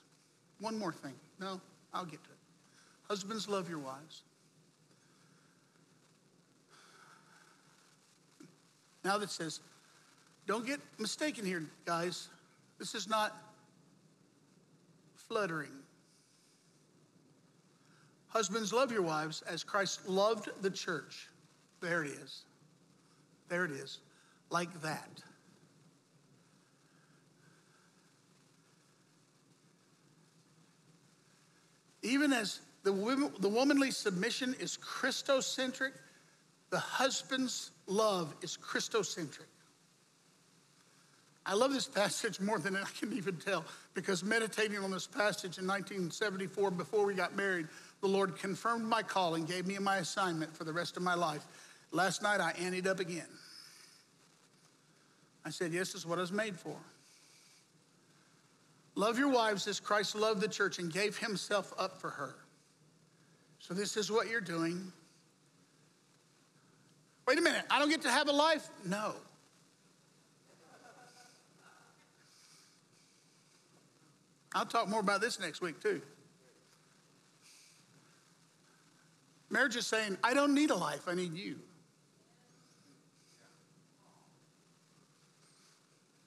One 0.60 0.78
more 0.78 0.92
thing. 0.92 1.14
No, 1.38 1.60
I'll 1.94 2.04
get 2.04 2.22
to 2.24 2.30
it. 2.30 2.36
Husbands, 3.08 3.48
love 3.48 3.68
your 3.68 3.78
wives. 3.78 4.22
Now 9.04 9.18
that 9.18 9.30
says, 9.30 9.60
don't 10.46 10.66
get 10.66 10.80
mistaken 10.98 11.44
here, 11.44 11.64
guys. 11.84 12.28
This 12.78 12.94
is 12.94 13.08
not 13.08 13.36
fluttering. 15.14 15.70
Husbands, 18.36 18.70
love 18.70 18.92
your 18.92 19.00
wives 19.00 19.42
as 19.48 19.64
Christ 19.64 20.06
loved 20.06 20.50
the 20.60 20.68
church. 20.68 21.30
There 21.80 22.04
it 22.04 22.10
is. 22.10 22.44
There 23.48 23.64
it 23.64 23.70
is. 23.70 24.00
Like 24.50 24.82
that. 24.82 25.08
Even 32.02 32.34
as 32.34 32.60
the, 32.82 32.92
women, 32.92 33.32
the 33.40 33.48
womanly 33.48 33.90
submission 33.90 34.54
is 34.60 34.76
Christocentric, 34.76 35.92
the 36.68 36.78
husband's 36.78 37.70
love 37.86 38.34
is 38.42 38.58
Christocentric. 38.58 39.48
I 41.46 41.54
love 41.54 41.72
this 41.72 41.86
passage 41.86 42.40
more 42.40 42.58
than 42.58 42.76
I 42.76 42.82
can 42.98 43.12
even 43.12 43.36
tell 43.36 43.64
because 43.94 44.24
meditating 44.24 44.78
on 44.78 44.90
this 44.90 45.06
passage 45.06 45.58
in 45.58 45.66
1974 45.66 46.72
before 46.72 47.06
we 47.06 47.14
got 47.14 47.36
married, 47.36 47.68
the 48.00 48.08
Lord 48.08 48.36
confirmed 48.36 48.84
my 48.84 49.02
calling, 49.02 49.44
gave 49.44 49.66
me 49.66 49.78
my 49.78 49.96
assignment 49.98 50.56
for 50.56 50.64
the 50.64 50.72
rest 50.72 50.96
of 50.96 51.02
my 51.02 51.14
life. 51.14 51.46
Last 51.92 52.22
night 52.22 52.40
I 52.40 52.52
anteed 52.52 52.86
up 52.86 53.00
again. 53.00 53.28
I 55.44 55.50
said, 55.50 55.72
Yes, 55.72 55.92
this 55.92 56.02
is 56.02 56.06
what 56.06 56.18
I 56.18 56.22
was 56.22 56.32
made 56.32 56.58
for. 56.58 56.76
Love 58.96 59.18
your 59.18 59.28
wives 59.28 59.66
as 59.68 59.78
Christ 59.78 60.14
loved 60.14 60.40
the 60.40 60.48
church 60.48 60.78
and 60.78 60.92
gave 60.92 61.18
himself 61.18 61.72
up 61.78 62.00
for 62.00 62.10
her. 62.10 62.34
So, 63.58 63.74
this 63.74 63.96
is 63.96 64.10
what 64.10 64.28
you're 64.28 64.40
doing. 64.40 64.92
Wait 67.26 67.38
a 67.38 67.42
minute, 67.42 67.64
I 67.70 67.78
don't 67.78 67.90
get 67.90 68.02
to 68.02 68.10
have 68.10 68.28
a 68.28 68.32
life? 68.32 68.68
No. 68.84 69.14
I'll 74.54 74.64
talk 74.64 74.88
more 74.88 75.00
about 75.00 75.20
this 75.20 75.38
next 75.38 75.60
week, 75.60 75.82
too. 75.82 76.00
Marriage 79.56 79.76
is 79.76 79.86
saying, 79.86 80.18
I 80.22 80.34
don't 80.34 80.52
need 80.52 80.70
a 80.70 80.74
life, 80.74 81.08
I 81.08 81.14
need 81.14 81.34
you. 81.34 81.56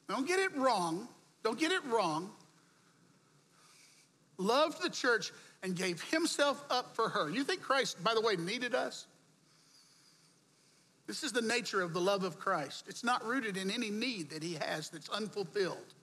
Don't 0.08 0.28
get 0.28 0.40
it 0.40 0.58
wrong. 0.58 1.08
Don't 1.44 1.60
get 1.60 1.72
it 1.72 1.86
wrong. 1.86 2.32
Loved 4.40 4.82
the 4.82 4.90
church 4.90 5.32
and 5.62 5.76
gave 5.76 6.02
himself 6.02 6.66
up 6.72 6.96
for 6.96 7.08
her. 7.08 7.30
You 7.30 7.44
think 7.44 7.62
Christ, 7.62 8.04
by 8.04 8.16
the 8.16 8.22
way, 8.22 8.36
needed 8.36 8.74
us? 8.74 9.06
This 11.06 11.22
is 11.24 11.32
the 11.32 11.44
nature 11.44 11.84
of 11.84 11.94
the 11.94 12.02
love 12.02 12.24
of 12.24 12.40
Christ. 12.40 12.86
It's 12.88 13.04
not 13.04 13.24
rooted 13.24 13.58
in 13.58 13.70
any 13.70 13.92
need 13.92 14.32
that 14.32 14.42
he 14.42 14.56
has 14.56 14.90
that's 14.90 15.10
unfulfilled. 15.10 15.94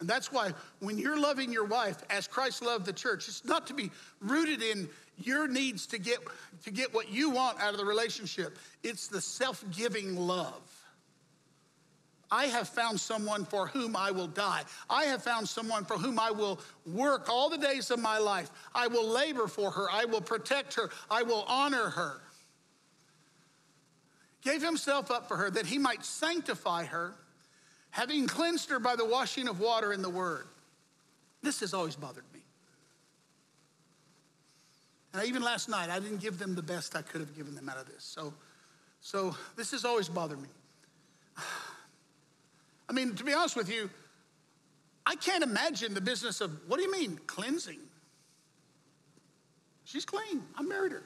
And 0.00 0.08
that's 0.08 0.32
why 0.32 0.52
when 0.80 0.98
you're 0.98 1.18
loving 1.18 1.52
your 1.52 1.64
wife 1.64 2.02
as 2.10 2.26
Christ 2.26 2.62
loved 2.62 2.84
the 2.84 2.92
church, 2.92 3.28
it's 3.28 3.44
not 3.44 3.66
to 3.68 3.74
be 3.74 3.90
rooted 4.20 4.62
in 4.62 4.88
your 5.18 5.46
needs 5.46 5.86
to 5.88 5.98
get, 5.98 6.18
to 6.64 6.70
get 6.70 6.92
what 6.92 7.10
you 7.10 7.30
want 7.30 7.60
out 7.60 7.72
of 7.72 7.78
the 7.78 7.84
relationship. 7.84 8.58
It's 8.82 9.06
the 9.06 9.20
self 9.20 9.64
giving 9.70 10.16
love. 10.16 10.62
I 12.30 12.46
have 12.46 12.68
found 12.68 12.98
someone 12.98 13.44
for 13.44 13.68
whom 13.68 13.94
I 13.94 14.10
will 14.10 14.26
die. 14.26 14.62
I 14.90 15.04
have 15.04 15.22
found 15.22 15.48
someone 15.48 15.84
for 15.84 15.96
whom 15.96 16.18
I 16.18 16.32
will 16.32 16.58
work 16.84 17.28
all 17.28 17.48
the 17.48 17.58
days 17.58 17.92
of 17.92 18.00
my 18.00 18.18
life. 18.18 18.50
I 18.74 18.88
will 18.88 19.06
labor 19.06 19.46
for 19.46 19.70
her. 19.70 19.86
I 19.92 20.04
will 20.06 20.20
protect 20.20 20.74
her. 20.74 20.90
I 21.08 21.22
will 21.22 21.44
honor 21.46 21.90
her. 21.90 22.20
Gave 24.42 24.62
himself 24.62 25.12
up 25.12 25.28
for 25.28 25.36
her 25.36 25.50
that 25.50 25.66
he 25.66 25.78
might 25.78 26.04
sanctify 26.04 26.86
her, 26.86 27.14
having 27.94 28.26
cleansed 28.26 28.70
her 28.70 28.80
by 28.80 28.96
the 28.96 29.04
washing 29.04 29.46
of 29.46 29.60
water 29.60 29.92
in 29.92 30.02
the 30.02 30.10
word. 30.10 30.48
This 31.44 31.60
has 31.60 31.72
always 31.72 31.94
bothered 31.94 32.24
me. 32.34 32.40
And 35.12 35.22
I, 35.22 35.26
even 35.26 35.44
last 35.44 35.68
night, 35.68 35.90
I 35.90 36.00
didn't 36.00 36.20
give 36.20 36.40
them 36.40 36.56
the 36.56 36.62
best 36.62 36.96
I 36.96 37.02
could 37.02 37.20
have 37.20 37.36
given 37.36 37.54
them 37.54 37.68
out 37.68 37.76
of 37.76 37.86
this. 37.86 38.02
So, 38.02 38.34
so 39.00 39.36
this 39.54 39.70
has 39.70 39.84
always 39.84 40.08
bothered 40.08 40.42
me. 40.42 40.48
I 42.88 42.92
mean, 42.92 43.14
to 43.14 43.22
be 43.22 43.32
honest 43.32 43.54
with 43.54 43.72
you, 43.72 43.88
I 45.06 45.14
can't 45.14 45.44
imagine 45.44 45.94
the 45.94 46.00
business 46.00 46.40
of 46.40 46.50
what 46.66 46.78
do 46.78 46.82
you 46.82 46.90
mean, 46.90 47.20
cleansing? 47.28 47.78
She's 49.84 50.04
clean. 50.04 50.42
I 50.56 50.62
married 50.62 50.90
her. 50.90 51.04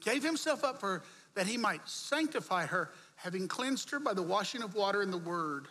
Gave 0.00 0.24
himself 0.24 0.64
up 0.64 0.80
for 0.80 0.88
her 0.88 1.02
that 1.34 1.46
he 1.46 1.56
might 1.56 1.88
sanctify 1.88 2.66
her, 2.66 2.90
having 3.16 3.48
cleansed 3.48 3.90
her 3.90 3.98
by 3.98 4.14
the 4.14 4.22
washing 4.22 4.62
of 4.62 4.74
water 4.74 5.02
in 5.02 5.10
the 5.10 5.18
word, 5.18 5.68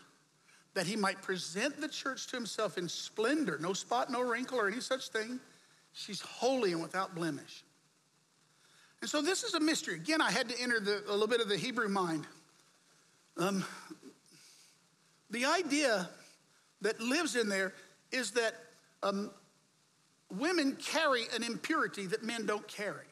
that 0.74 0.88
he 0.88 0.96
might 0.96 1.22
present 1.22 1.80
the 1.80 1.88
church 1.88 2.28
to 2.28 2.36
himself 2.36 2.78
in 2.78 2.88
splendor, 2.88 3.58
no 3.60 3.74
spot, 3.74 4.10
no 4.10 4.22
wrinkle, 4.22 4.60
or 4.60 4.68
any 4.68 4.80
such 4.80 5.10
thing. 5.10 5.40
She's 5.94 6.22
holy 6.22 6.72
and 6.72 6.82
without 6.82 7.14
blemish. 7.14 7.64
And 9.02 9.10
so 9.10 9.22
this 9.22 9.44
is 9.44 9.54
a 9.56 9.60
mystery. 9.60 9.96
Again, 9.96 10.22
I 10.22 10.32
had 10.32 10.48
to 10.50 10.62
enter 10.62 10.80
the, 10.80 11.04
a 11.08 11.12
little 11.12 11.28
bit 11.28 11.42
of 11.42 11.50
the 11.50 11.58
Hebrew 11.58 11.90
mind. 11.90 12.26
Um, 13.38 13.66
the 15.30 15.46
idea 15.46 16.10
that 16.82 17.00
lives 17.00 17.36
in 17.36 17.50
there 17.50 17.74
is 18.12 18.32
that 18.32 18.54
um, 19.04 19.32
women 20.30 20.76
carry 20.76 21.24
an 21.36 21.44
impurity 21.44 22.06
that 22.08 22.24
men 22.24 22.46
don't 22.46 22.68
carry. 22.68 23.06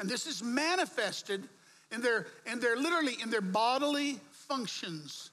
And 0.00 0.08
this 0.08 0.26
is 0.26 0.42
manifested 0.42 1.46
in 1.92 2.00
their, 2.00 2.26
in 2.50 2.58
their 2.58 2.74
literally 2.74 3.18
in 3.22 3.28
their 3.28 3.42
bodily 3.42 4.18
functions 4.30 5.30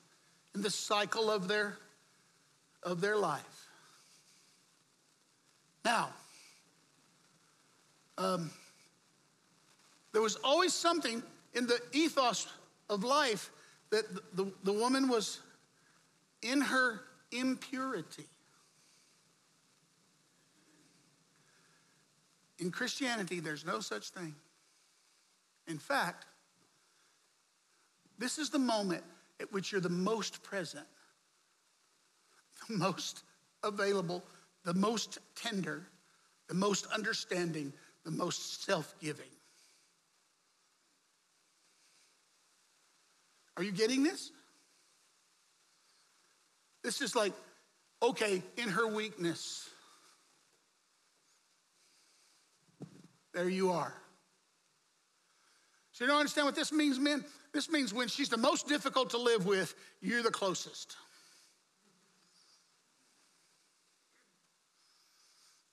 in 0.53 0.61
the 0.61 0.69
cycle 0.69 1.31
of 1.31 1.47
their, 1.47 1.77
of 2.83 2.99
their 2.99 3.15
life. 3.15 3.67
Now, 5.85 6.09
um, 8.17 8.49
there 10.11 10.21
was 10.21 10.35
always 10.43 10.73
something 10.73 11.23
in 11.53 11.65
the 11.65 11.79
ethos 11.93 12.47
of 12.89 13.05
life 13.05 13.51
that 13.91 14.13
the, 14.13 14.43
the, 14.43 14.51
the 14.65 14.73
woman 14.73 15.07
was 15.07 15.39
in 16.41 16.59
her 16.59 16.99
impurity. 17.31 18.25
In 22.59 22.69
Christianity, 22.69 23.39
there's 23.39 23.65
no 23.65 23.79
such 23.79 24.09
thing. 24.09 24.35
In 25.67 25.77
fact, 25.77 26.25
this 28.17 28.37
is 28.37 28.49
the 28.49 28.59
moment 28.59 29.03
at 29.39 29.51
which 29.51 29.71
you're 29.71 29.81
the 29.81 29.89
most 29.89 30.41
present, 30.43 30.85
the 32.67 32.77
most 32.77 33.23
available, 33.63 34.23
the 34.63 34.73
most 34.73 35.19
tender, 35.35 35.83
the 36.47 36.55
most 36.55 36.87
understanding, 36.87 37.73
the 38.05 38.11
most 38.11 38.63
self 38.63 38.95
giving. 38.99 39.25
Are 43.57 43.63
you 43.63 43.71
getting 43.71 44.03
this? 44.03 44.31
This 46.83 47.01
is 47.01 47.15
like, 47.15 47.33
okay, 48.01 48.41
in 48.55 48.69
her 48.69 48.87
weakness, 48.87 49.69
there 53.33 53.49
you 53.49 53.71
are. 53.71 53.93
So 55.97 56.03
you 56.03 56.11
don't 56.11 56.19
understand 56.19 56.45
what 56.45 56.53
this 56.53 56.71
means, 56.71 56.99
men? 56.99 57.25
This 57.53 57.71
means 57.71 57.91
when 57.91 58.07
she's 58.07 58.29
the 58.29 58.37
most 58.37 58.67
difficult 58.67 59.09
to 59.09 59.17
live 59.17 59.47
with, 59.47 59.73
you're 59.99 60.21
the 60.21 60.29
closest. 60.29 60.95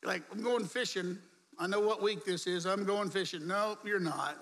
Like, 0.03 0.23
I'm 0.33 0.43
going 0.43 0.65
fishing. 0.65 1.19
I 1.59 1.67
know 1.67 1.81
what 1.81 2.01
week 2.01 2.25
this 2.25 2.47
is. 2.47 2.65
I'm 2.65 2.85
going 2.85 3.11
fishing. 3.11 3.47
No, 3.47 3.77
you're 3.85 4.01
not. 4.01 4.39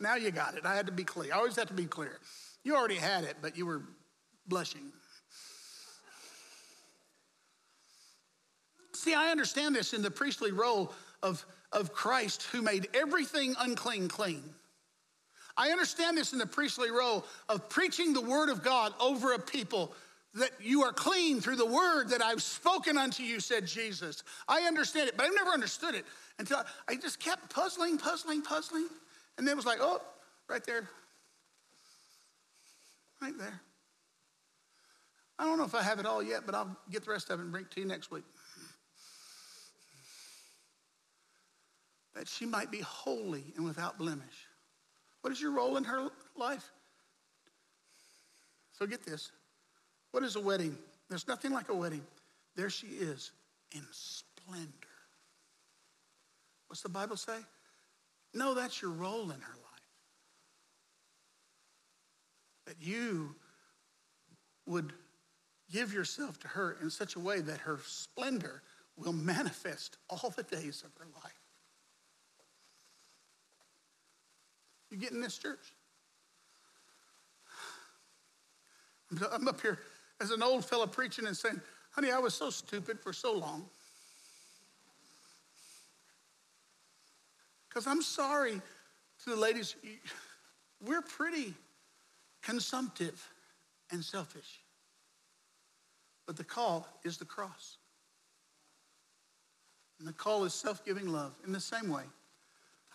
Now 0.00 0.14
you 0.14 0.30
got 0.30 0.54
it. 0.54 0.64
I 0.64 0.74
had 0.74 0.86
to 0.86 0.92
be 0.92 1.04
clear. 1.04 1.34
I 1.34 1.36
always 1.36 1.56
have 1.56 1.68
to 1.68 1.74
be 1.74 1.84
clear. 1.84 2.18
You 2.64 2.74
already 2.74 2.94
had 2.94 3.22
it, 3.24 3.36
but 3.42 3.54
you 3.54 3.66
were 3.66 3.82
blushing. 4.48 4.92
See, 8.94 9.12
I 9.12 9.30
understand 9.30 9.74
this 9.74 9.92
in 9.92 10.00
the 10.00 10.10
priestly 10.10 10.52
role 10.52 10.94
of, 11.22 11.44
of 11.76 11.92
Christ 11.92 12.44
who 12.50 12.62
made 12.62 12.88
everything 12.94 13.54
unclean 13.60 14.08
clean. 14.08 14.42
I 15.56 15.70
understand 15.70 16.16
this 16.16 16.32
in 16.32 16.38
the 16.38 16.46
priestly 16.46 16.90
role 16.90 17.24
of 17.48 17.68
preaching 17.68 18.12
the 18.12 18.20
word 18.20 18.48
of 18.48 18.64
God 18.64 18.92
over 18.98 19.34
a 19.34 19.38
people 19.38 19.92
that 20.34 20.50
you 20.60 20.82
are 20.82 20.92
clean 20.92 21.40
through 21.40 21.56
the 21.56 21.66
word 21.66 22.10
that 22.10 22.22
I've 22.22 22.42
spoken 22.42 22.98
unto 22.98 23.22
you, 23.22 23.40
said 23.40 23.66
Jesus. 23.66 24.22
I 24.48 24.62
understand 24.62 25.08
it, 25.08 25.16
but 25.16 25.26
I've 25.26 25.34
never 25.34 25.50
understood 25.50 25.94
it 25.94 26.04
until 26.38 26.62
I 26.88 26.96
just 26.96 27.20
kept 27.20 27.54
puzzling, 27.54 27.96
puzzling, 27.96 28.42
puzzling. 28.42 28.88
And 29.38 29.46
then 29.46 29.52
it 29.52 29.56
was 29.56 29.66
like, 29.66 29.78
oh, 29.80 30.00
right 30.48 30.64
there. 30.64 30.88
Right 33.22 33.36
there. 33.38 33.60
I 35.38 35.44
don't 35.44 35.58
know 35.58 35.64
if 35.64 35.74
I 35.74 35.82
have 35.82 35.98
it 35.98 36.06
all 36.06 36.22
yet, 36.22 36.42
but 36.44 36.54
I'll 36.54 36.76
get 36.90 37.04
the 37.04 37.10
rest 37.10 37.30
of 37.30 37.40
it 37.40 37.42
and 37.42 37.52
bring 37.52 37.64
it 37.64 37.70
to 37.72 37.80
you 37.80 37.86
next 37.86 38.10
week. 38.10 38.24
That 42.16 42.26
she 42.26 42.46
might 42.46 42.70
be 42.70 42.80
holy 42.80 43.44
and 43.56 43.64
without 43.64 43.98
blemish. 43.98 44.48
What 45.20 45.32
is 45.32 45.40
your 45.40 45.50
role 45.50 45.76
in 45.76 45.84
her 45.84 46.08
life? 46.34 46.70
So 48.72 48.86
get 48.86 49.04
this. 49.04 49.30
What 50.12 50.22
is 50.22 50.34
a 50.34 50.40
wedding? 50.40 50.78
There's 51.10 51.28
nothing 51.28 51.52
like 51.52 51.68
a 51.68 51.74
wedding. 51.74 52.02
There 52.56 52.70
she 52.70 52.86
is 52.86 53.32
in 53.72 53.82
splendor. 53.90 54.70
What's 56.68 56.82
the 56.82 56.88
Bible 56.88 57.16
say? 57.16 57.38
No, 58.32 58.54
that's 58.54 58.80
your 58.80 58.92
role 58.92 59.24
in 59.24 59.40
her 59.40 59.54
life. 59.54 59.88
That 62.66 62.76
you 62.80 63.34
would 64.64 64.92
give 65.70 65.92
yourself 65.92 66.38
to 66.40 66.48
her 66.48 66.78
in 66.80 66.88
such 66.88 67.14
a 67.16 67.20
way 67.20 67.40
that 67.40 67.58
her 67.58 67.78
splendor 67.84 68.62
will 68.96 69.12
manifest 69.12 69.98
all 70.08 70.32
the 70.34 70.42
days 70.42 70.82
of 70.82 70.90
her 70.98 71.06
life. 71.22 71.45
You 74.96 75.02
get 75.02 75.12
in 75.12 75.20
this 75.20 75.36
church? 75.36 75.74
I'm 79.30 79.46
up 79.46 79.60
here 79.60 79.78
as 80.22 80.30
an 80.30 80.42
old 80.42 80.64
fellow 80.64 80.86
preaching 80.86 81.26
and 81.26 81.36
saying, 81.36 81.60
honey, 81.90 82.10
I 82.10 82.18
was 82.18 82.32
so 82.32 82.48
stupid 82.48 82.98
for 82.98 83.12
so 83.12 83.34
long. 83.34 83.66
Because 87.68 87.86
I'm 87.86 88.00
sorry 88.00 88.62
to 89.24 89.30
the 89.30 89.36
ladies, 89.36 89.76
we're 90.82 91.02
pretty 91.02 91.52
consumptive 92.42 93.22
and 93.92 94.02
selfish. 94.02 94.60
But 96.24 96.38
the 96.38 96.44
call 96.44 96.88
is 97.04 97.18
the 97.18 97.26
cross. 97.26 97.76
And 99.98 100.08
the 100.08 100.14
call 100.14 100.44
is 100.44 100.54
self 100.54 100.86
giving 100.86 101.06
love. 101.06 101.34
In 101.46 101.52
the 101.52 101.60
same 101.60 101.90
way, 101.90 102.04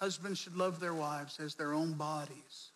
husbands 0.02 0.40
should 0.40 0.58
love 0.58 0.80
their 0.80 0.94
wives 0.94 1.40
as 1.40 1.54
their 1.56 1.74
own 1.74 1.94
bodies. 1.94 2.72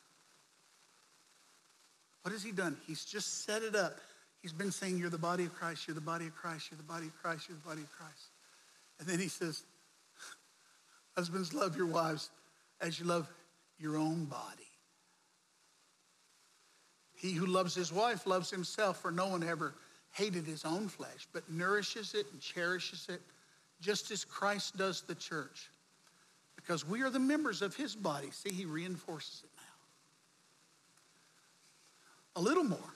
What 2.22 2.32
has 2.32 2.44
he 2.44 2.52
done? 2.52 2.78
He's 2.88 3.04
just 3.04 3.46
set 3.46 3.64
it 3.64 3.76
up. 3.76 3.98
He's 4.42 4.54
been 4.54 4.72
saying, 4.72 4.98
You're 5.00 5.10
the 5.10 5.18
body 5.18 5.46
of 5.46 5.54
Christ, 5.54 5.88
you're 5.88 5.96
the 5.96 6.02
body 6.02 6.28
of 6.28 6.36
Christ, 6.36 6.70
you're 6.70 6.78
the 6.78 6.84
body 6.84 7.08
of 7.08 7.22
Christ, 7.22 7.50
you're 7.50 7.58
the 7.58 7.68
body 7.68 7.82
of 7.82 7.92
Christ. 7.92 8.30
And 9.00 9.08
then 9.08 9.20
he 9.20 9.28
says, 9.28 9.64
Husbands, 11.18 11.54
love 11.54 11.76
your 11.76 11.88
wives 11.88 12.30
as 12.80 13.00
you 13.00 13.06
love 13.06 13.28
your 13.80 13.98
own 13.98 14.26
body. 14.26 14.70
He 17.16 17.32
who 17.32 17.48
loves 17.48 17.74
his 17.74 17.92
wife 17.92 18.28
loves 18.28 18.52
himself, 18.52 19.02
for 19.02 19.10
no 19.10 19.28
one 19.28 19.44
ever 19.44 19.74
hated 20.12 20.46
his 20.46 20.64
own 20.64 20.88
flesh, 20.88 21.28
but 21.34 21.50
nourishes 21.50 22.14
it 22.14 22.28
and 22.32 22.40
cherishes 22.40 23.08
it, 23.10 23.22
just 23.82 24.12
as 24.12 24.24
Christ 24.24 24.78
does 24.78 25.02
the 25.02 25.16
church. 25.16 25.70
Because 26.66 26.88
we 26.88 27.04
are 27.04 27.12
the 27.12 27.20
members 27.20 27.62
of 27.62 27.76
his 27.76 27.96
body. 27.96 28.30
See, 28.32 28.52
he 28.52 28.66
reinforces 28.66 29.44
it 29.44 29.50
now. 29.56 29.62
A 32.38 32.42
little 32.42 32.64
more. 32.64 32.96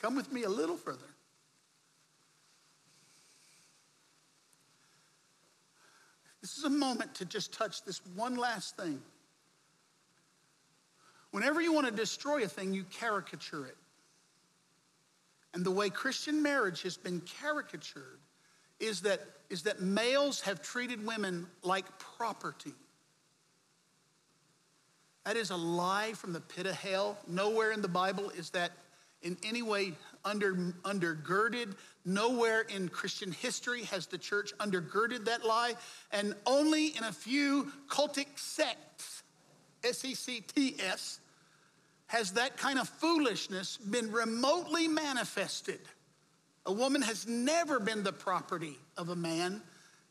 Come 0.00 0.14
with 0.14 0.30
me 0.30 0.44
a 0.44 0.48
little 0.48 0.76
further. 0.76 0.98
This 6.40 6.56
is 6.58 6.64
a 6.64 6.70
moment 6.70 7.16
to 7.16 7.24
just 7.24 7.52
touch 7.52 7.82
this 7.84 8.00
one 8.14 8.36
last 8.36 8.76
thing. 8.76 9.00
Whenever 11.32 11.60
you 11.60 11.72
want 11.72 11.86
to 11.86 11.92
destroy 11.92 12.44
a 12.44 12.48
thing, 12.48 12.72
you 12.72 12.84
caricature 12.84 13.66
it. 13.66 13.76
And 15.54 15.64
the 15.64 15.70
way 15.72 15.90
Christian 15.90 16.40
marriage 16.40 16.82
has 16.82 16.96
been 16.96 17.20
caricatured 17.40 18.20
is 18.78 19.00
that, 19.00 19.20
is 19.50 19.62
that 19.64 19.80
males 19.80 20.40
have 20.42 20.62
treated 20.62 21.04
women 21.04 21.48
like 21.62 21.86
property. 21.98 22.74
That 25.24 25.36
is 25.36 25.50
a 25.50 25.56
lie 25.56 26.12
from 26.14 26.32
the 26.32 26.40
pit 26.40 26.66
of 26.66 26.74
hell. 26.74 27.16
Nowhere 27.26 27.72
in 27.72 27.80
the 27.80 27.88
Bible 27.88 28.30
is 28.30 28.50
that 28.50 28.72
in 29.22 29.36
any 29.44 29.62
way 29.62 29.92
under, 30.24 30.54
undergirded. 30.82 31.76
Nowhere 32.04 32.62
in 32.62 32.88
Christian 32.88 33.30
history 33.30 33.84
has 33.84 34.06
the 34.06 34.18
church 34.18 34.52
undergirded 34.58 35.26
that 35.26 35.44
lie. 35.44 35.74
And 36.10 36.34
only 36.44 36.88
in 36.96 37.04
a 37.04 37.12
few 37.12 37.70
cultic 37.88 38.26
sects, 38.36 39.22
S 39.84 40.04
E 40.04 40.14
C 40.14 40.40
T 40.40 40.76
S, 40.80 41.20
has 42.06 42.32
that 42.32 42.56
kind 42.56 42.78
of 42.78 42.88
foolishness 42.88 43.76
been 43.76 44.10
remotely 44.10 44.88
manifested. 44.88 45.80
A 46.66 46.72
woman 46.72 47.02
has 47.02 47.26
never 47.26 47.80
been 47.80 48.02
the 48.02 48.12
property 48.12 48.76
of 48.96 49.08
a 49.08 49.16
man. 49.16 49.62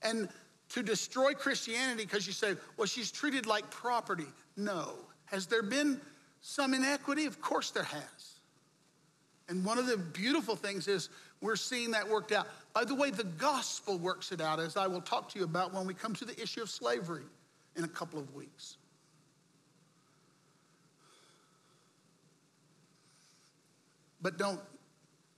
And 0.01 0.29
to 0.73 0.81
destroy 0.81 1.33
Christianity 1.33 2.05
because 2.05 2.25
you 2.25 2.33
say, 2.33 2.55
well, 2.77 2.87
she's 2.87 3.11
treated 3.11 3.45
like 3.45 3.69
property. 3.69 4.27
No. 4.55 4.93
Has 5.25 5.45
there 5.45 5.63
been 5.63 5.99
some 6.41 6.73
inequity? 6.73 7.25
Of 7.25 7.41
course 7.41 7.71
there 7.71 7.83
has. 7.83 8.39
And 9.49 9.65
one 9.65 9.77
of 9.77 9.85
the 9.85 9.97
beautiful 9.97 10.55
things 10.55 10.87
is 10.87 11.09
we're 11.41 11.57
seeing 11.57 11.91
that 11.91 12.07
worked 12.07 12.31
out. 12.31 12.47
By 12.73 12.85
the 12.85 12.95
way, 12.95 13.11
the 13.11 13.25
gospel 13.25 13.97
works 13.97 14.31
it 14.31 14.39
out, 14.39 14.59
as 14.59 14.77
I 14.77 14.87
will 14.87 15.01
talk 15.01 15.27
to 15.29 15.39
you 15.39 15.43
about 15.43 15.73
when 15.73 15.85
we 15.85 15.93
come 15.93 16.13
to 16.15 16.25
the 16.25 16.39
issue 16.41 16.61
of 16.61 16.69
slavery 16.69 17.25
in 17.75 17.83
a 17.83 17.87
couple 17.87 18.19
of 18.19 18.33
weeks. 18.33 18.77
But 24.21 24.37
don't, 24.37 24.61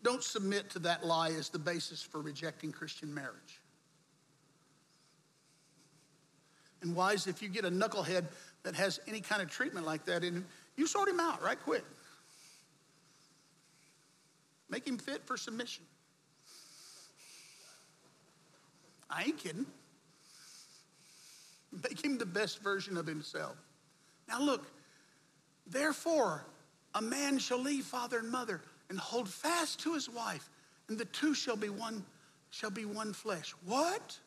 don't 0.03 0.23
submit 0.23 0.69
to 0.71 0.79
that 0.79 1.03
lie 1.05 1.29
as 1.29 1.49
the 1.49 1.59
basis 1.59 2.03
for 2.03 2.21
rejecting 2.21 2.71
Christian 2.71 3.11
marriage. 3.11 3.62
And 6.83 6.95
wise, 6.95 7.27
if 7.27 7.41
you 7.41 7.49
get 7.49 7.65
a 7.65 7.71
knucklehead 7.71 8.25
that 8.63 8.75
has 8.75 8.99
any 9.07 9.21
kind 9.21 9.41
of 9.41 9.49
treatment 9.49 9.85
like 9.85 10.05
that, 10.05 10.23
and 10.23 10.45
you 10.75 10.85
sort 10.85 11.09
him 11.09 11.19
out 11.19 11.41
right 11.41 11.59
quick. 11.59 11.83
Make 14.69 14.87
him 14.87 14.97
fit 14.97 15.25
for 15.25 15.37
submission. 15.37 15.85
I 19.09 19.23
ain't 19.23 19.37
kidding. 19.37 19.65
Make 21.89 22.03
him 22.03 22.17
the 22.17 22.25
best 22.25 22.61
version 22.61 22.97
of 22.97 23.05
himself. 23.07 23.55
Now, 24.27 24.41
look, 24.41 24.65
therefore, 25.67 26.45
a 26.95 27.01
man 27.01 27.37
shall 27.37 27.59
leave 27.59 27.85
father 27.85 28.19
and 28.19 28.31
mother 28.31 28.61
and 28.89 28.99
hold 28.99 29.29
fast 29.29 29.79
to 29.81 29.93
his 29.93 30.09
wife, 30.09 30.49
and 30.89 30.97
the 30.97 31.05
two 31.05 31.33
shall 31.33 31.55
be 31.55 31.69
one, 31.69 32.03
shall 32.49 32.71
be 32.71 32.85
one 32.85 33.13
flesh. 33.13 33.53
What? 33.65 34.17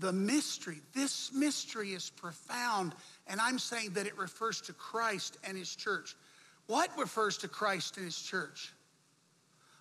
The 0.00 0.12
mystery. 0.12 0.80
This 0.94 1.32
mystery 1.32 1.90
is 1.90 2.10
profound, 2.10 2.94
and 3.26 3.40
I'm 3.40 3.58
saying 3.58 3.90
that 3.90 4.06
it 4.06 4.16
refers 4.18 4.60
to 4.62 4.72
Christ 4.72 5.38
and 5.44 5.56
his 5.56 5.74
church. 5.74 6.16
What 6.66 6.90
refers 6.98 7.38
to 7.38 7.48
Christ 7.48 7.96
and 7.96 8.06
his 8.06 8.20
church? 8.20 8.72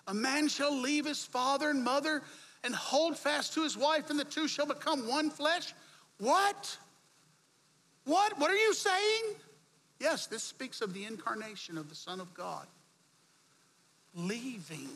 A 0.08 0.14
man 0.14 0.48
shall 0.48 0.76
leave 0.76 1.06
his 1.06 1.24
father 1.24 1.70
and 1.70 1.84
mother 1.84 2.22
and 2.64 2.76
hold 2.76 3.18
fast 3.18 3.54
to 3.54 3.64
his 3.64 3.78
wife, 3.78 4.10
and 4.10 4.20
the 4.20 4.26
two 4.26 4.48
shall 4.48 4.66
become 4.66 5.08
one 5.08 5.30
flesh. 5.30 5.74
What? 6.18 6.78
What? 8.06 8.38
What 8.38 8.52
are 8.52 8.58
you 8.58 8.74
saying? 8.74 9.24
Yes, 10.00 10.28
this 10.28 10.44
speaks 10.44 10.82
of 10.82 10.94
the 10.94 11.06
incarnation 11.06 11.78
of 11.78 11.90
the 11.90 11.96
Son 11.96 12.20
of 12.20 12.34
God. 12.34 12.66
Leaving. 14.16 14.90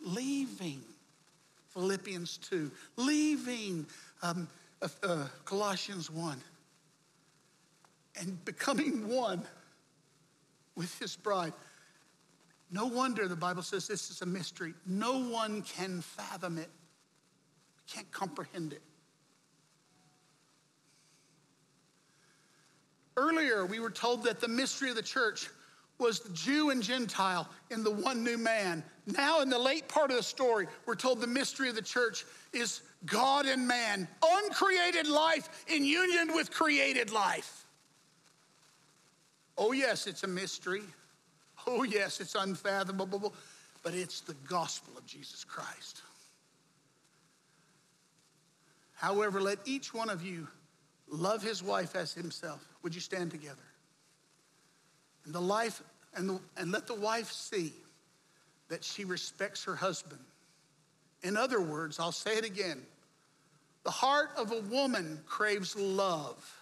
Leaving 0.00 0.82
Philippians 1.72 2.38
2, 2.38 2.70
leaving 2.96 3.86
um, 4.22 4.48
uh, 4.80 4.88
uh, 5.02 5.26
Colossians 5.44 6.10
1, 6.10 6.36
and 8.20 8.44
becoming 8.44 9.08
one 9.08 9.42
with 10.76 10.98
his 10.98 11.16
bride. 11.16 11.52
No 12.70 12.86
wonder 12.86 13.28
the 13.28 13.36
Bible 13.36 13.62
says 13.62 13.86
this 13.86 14.10
is 14.10 14.22
a 14.22 14.26
mystery. 14.26 14.74
No 14.86 15.18
one 15.28 15.62
can 15.62 16.00
fathom 16.00 16.58
it, 16.58 16.70
can't 17.86 18.10
comprehend 18.10 18.72
it. 18.72 18.82
Earlier, 23.16 23.66
we 23.66 23.78
were 23.78 23.90
told 23.90 24.24
that 24.24 24.40
the 24.40 24.48
mystery 24.48 24.88
of 24.88 24.96
the 24.96 25.02
church 25.02 25.50
was 25.98 26.20
the 26.20 26.32
Jew 26.32 26.70
and 26.70 26.82
Gentile 26.82 27.48
in 27.70 27.84
the 27.84 27.90
one 27.90 28.24
new 28.24 28.38
man. 28.38 28.82
Now, 29.06 29.40
in 29.40 29.48
the 29.48 29.58
late 29.58 29.88
part 29.88 30.10
of 30.10 30.16
the 30.16 30.22
story, 30.22 30.66
we're 30.86 30.94
told 30.94 31.20
the 31.20 31.26
mystery 31.26 31.68
of 31.68 31.74
the 31.74 31.82
church 31.82 32.24
is 32.52 32.82
God 33.06 33.46
and 33.46 33.66
man, 33.66 34.08
uncreated 34.24 35.08
life 35.08 35.64
in 35.68 35.84
union 35.84 36.34
with 36.34 36.50
created 36.50 37.12
life. 37.12 37.64
Oh, 39.58 39.72
yes, 39.72 40.06
it's 40.06 40.22
a 40.24 40.28
mystery. 40.28 40.82
Oh, 41.66 41.82
yes, 41.84 42.20
it's 42.20 42.34
unfathomable, 42.34 43.34
but 43.82 43.94
it's 43.94 44.20
the 44.20 44.34
gospel 44.48 44.96
of 44.96 45.06
Jesus 45.06 45.44
Christ. 45.44 46.02
However, 48.94 49.40
let 49.40 49.58
each 49.64 49.92
one 49.92 50.10
of 50.10 50.22
you 50.22 50.46
love 51.08 51.42
his 51.42 51.62
wife 51.62 51.96
as 51.96 52.12
himself. 52.12 52.64
Would 52.82 52.94
you 52.94 53.00
stand 53.00 53.30
together? 53.30 53.62
And 55.24 55.34
the 55.34 55.40
life 55.40 55.82
and, 56.14 56.28
the, 56.28 56.40
and 56.56 56.72
let 56.72 56.86
the 56.86 56.94
wife 56.94 57.30
see 57.30 57.72
that 58.68 58.84
she 58.84 59.04
respects 59.04 59.64
her 59.64 59.76
husband. 59.76 60.20
In 61.22 61.36
other 61.36 61.60
words, 61.60 61.98
I'll 61.98 62.12
say 62.12 62.36
it 62.36 62.44
again. 62.44 62.82
The 63.84 63.90
heart 63.90 64.30
of 64.36 64.52
a 64.52 64.60
woman 64.60 65.20
craves 65.26 65.76
love, 65.76 66.56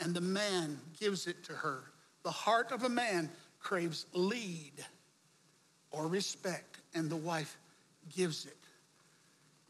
and 0.00 0.14
the 0.14 0.20
man 0.20 0.78
gives 0.98 1.26
it 1.26 1.44
to 1.44 1.52
her. 1.52 1.84
The 2.22 2.30
heart 2.30 2.72
of 2.72 2.82
a 2.82 2.88
man 2.88 3.30
craves 3.60 4.06
lead 4.12 4.72
or 5.90 6.06
respect, 6.06 6.78
and 6.94 7.08
the 7.08 7.16
wife 7.16 7.56
gives 8.14 8.46
it. 8.46 8.56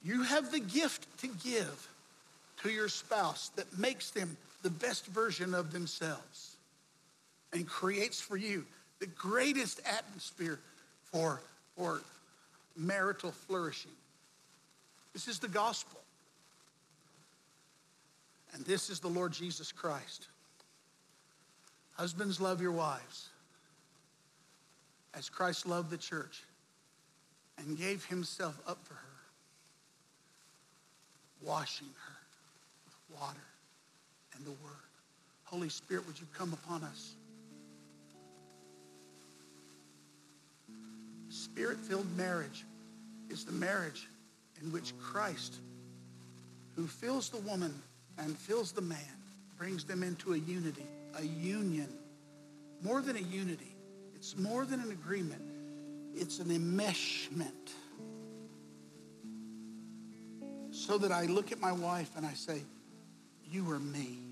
You 0.03 0.23
have 0.23 0.51
the 0.51 0.61
gift 0.61 1.07
to 1.19 1.29
give 1.29 1.89
to 2.63 2.71
your 2.71 2.89
spouse 2.89 3.51
that 3.57 3.79
makes 3.79 4.11
them 4.11 4.37
the 4.63 4.71
best 4.71 5.07
version 5.07 5.55
of 5.55 5.73
themselves 5.73 6.58
and 7.53 7.67
creates 7.67 8.21
for 8.21 8.37
you 8.37 8.65
the 8.99 9.07
greatest 9.07 9.81
atmosphere 9.87 10.61
for, 11.05 11.41
for 11.77 12.03
marital 12.77 13.33
flourishing. 13.33 13.93
This 15.13 15.29
is 15.29 15.39
the 15.39 15.49
gospel. 15.49 16.01
And 18.55 18.65
this 18.65 18.91
is 18.91 19.01
the 19.01 19.09
Lord 19.09 19.33
Jesus 19.33 19.73
Christ. 19.73 20.29
Husbands, 21.93 22.41
love 22.41 22.61
your 22.63 22.73
wives 22.73 23.29
as 25.15 25.29
Christ 25.29 25.67
loved 25.67 25.91
the 25.91 25.99
church 25.99 26.45
and 27.59 27.77
gave 27.77 28.05
himself 28.05 28.59
up 28.67 28.79
for 28.85 28.95
her, 28.95 29.01
washing 31.43 31.89
her 31.89 32.17
with 32.87 33.21
water 33.21 33.37
and 34.37 34.47
the 34.47 34.51
word. 34.51 34.87
Holy 35.45 35.69
Spirit, 35.69 36.07
would 36.07 36.21
you 36.21 36.27
come 36.37 36.53
upon 36.53 36.85
us? 36.85 37.15
Spirit 41.39 41.79
filled 41.79 42.17
marriage 42.17 42.65
is 43.31 43.45
the 43.45 43.53
marriage 43.53 44.09
in 44.61 44.73
which 44.73 44.93
Christ, 44.99 45.59
who 46.75 46.87
fills 46.89 47.29
the 47.29 47.39
woman 47.39 47.73
and 48.19 48.37
fills 48.37 48.73
the 48.73 48.81
man, 48.81 48.99
brings 49.57 49.85
them 49.85 50.03
into 50.03 50.33
a 50.33 50.37
unity, 50.37 50.87
a 51.17 51.23
union. 51.23 51.89
More 52.83 53.01
than 53.01 53.17
a 53.17 53.21
unity, 53.21 53.77
it's 54.17 54.37
more 54.37 54.65
than 54.65 54.81
an 54.81 54.91
agreement, 54.91 55.43
it's 56.13 56.41
an 56.41 56.49
enmeshment. 56.49 57.53
So 60.73 60.99
that 60.99 61.13
I 61.13 61.27
look 61.27 61.53
at 61.53 61.61
my 61.61 61.73
wife 61.73 62.11
and 62.17 62.27
I 62.27 62.33
say, 62.33 62.63
You 63.49 63.71
are 63.71 63.79
me. 63.79 64.28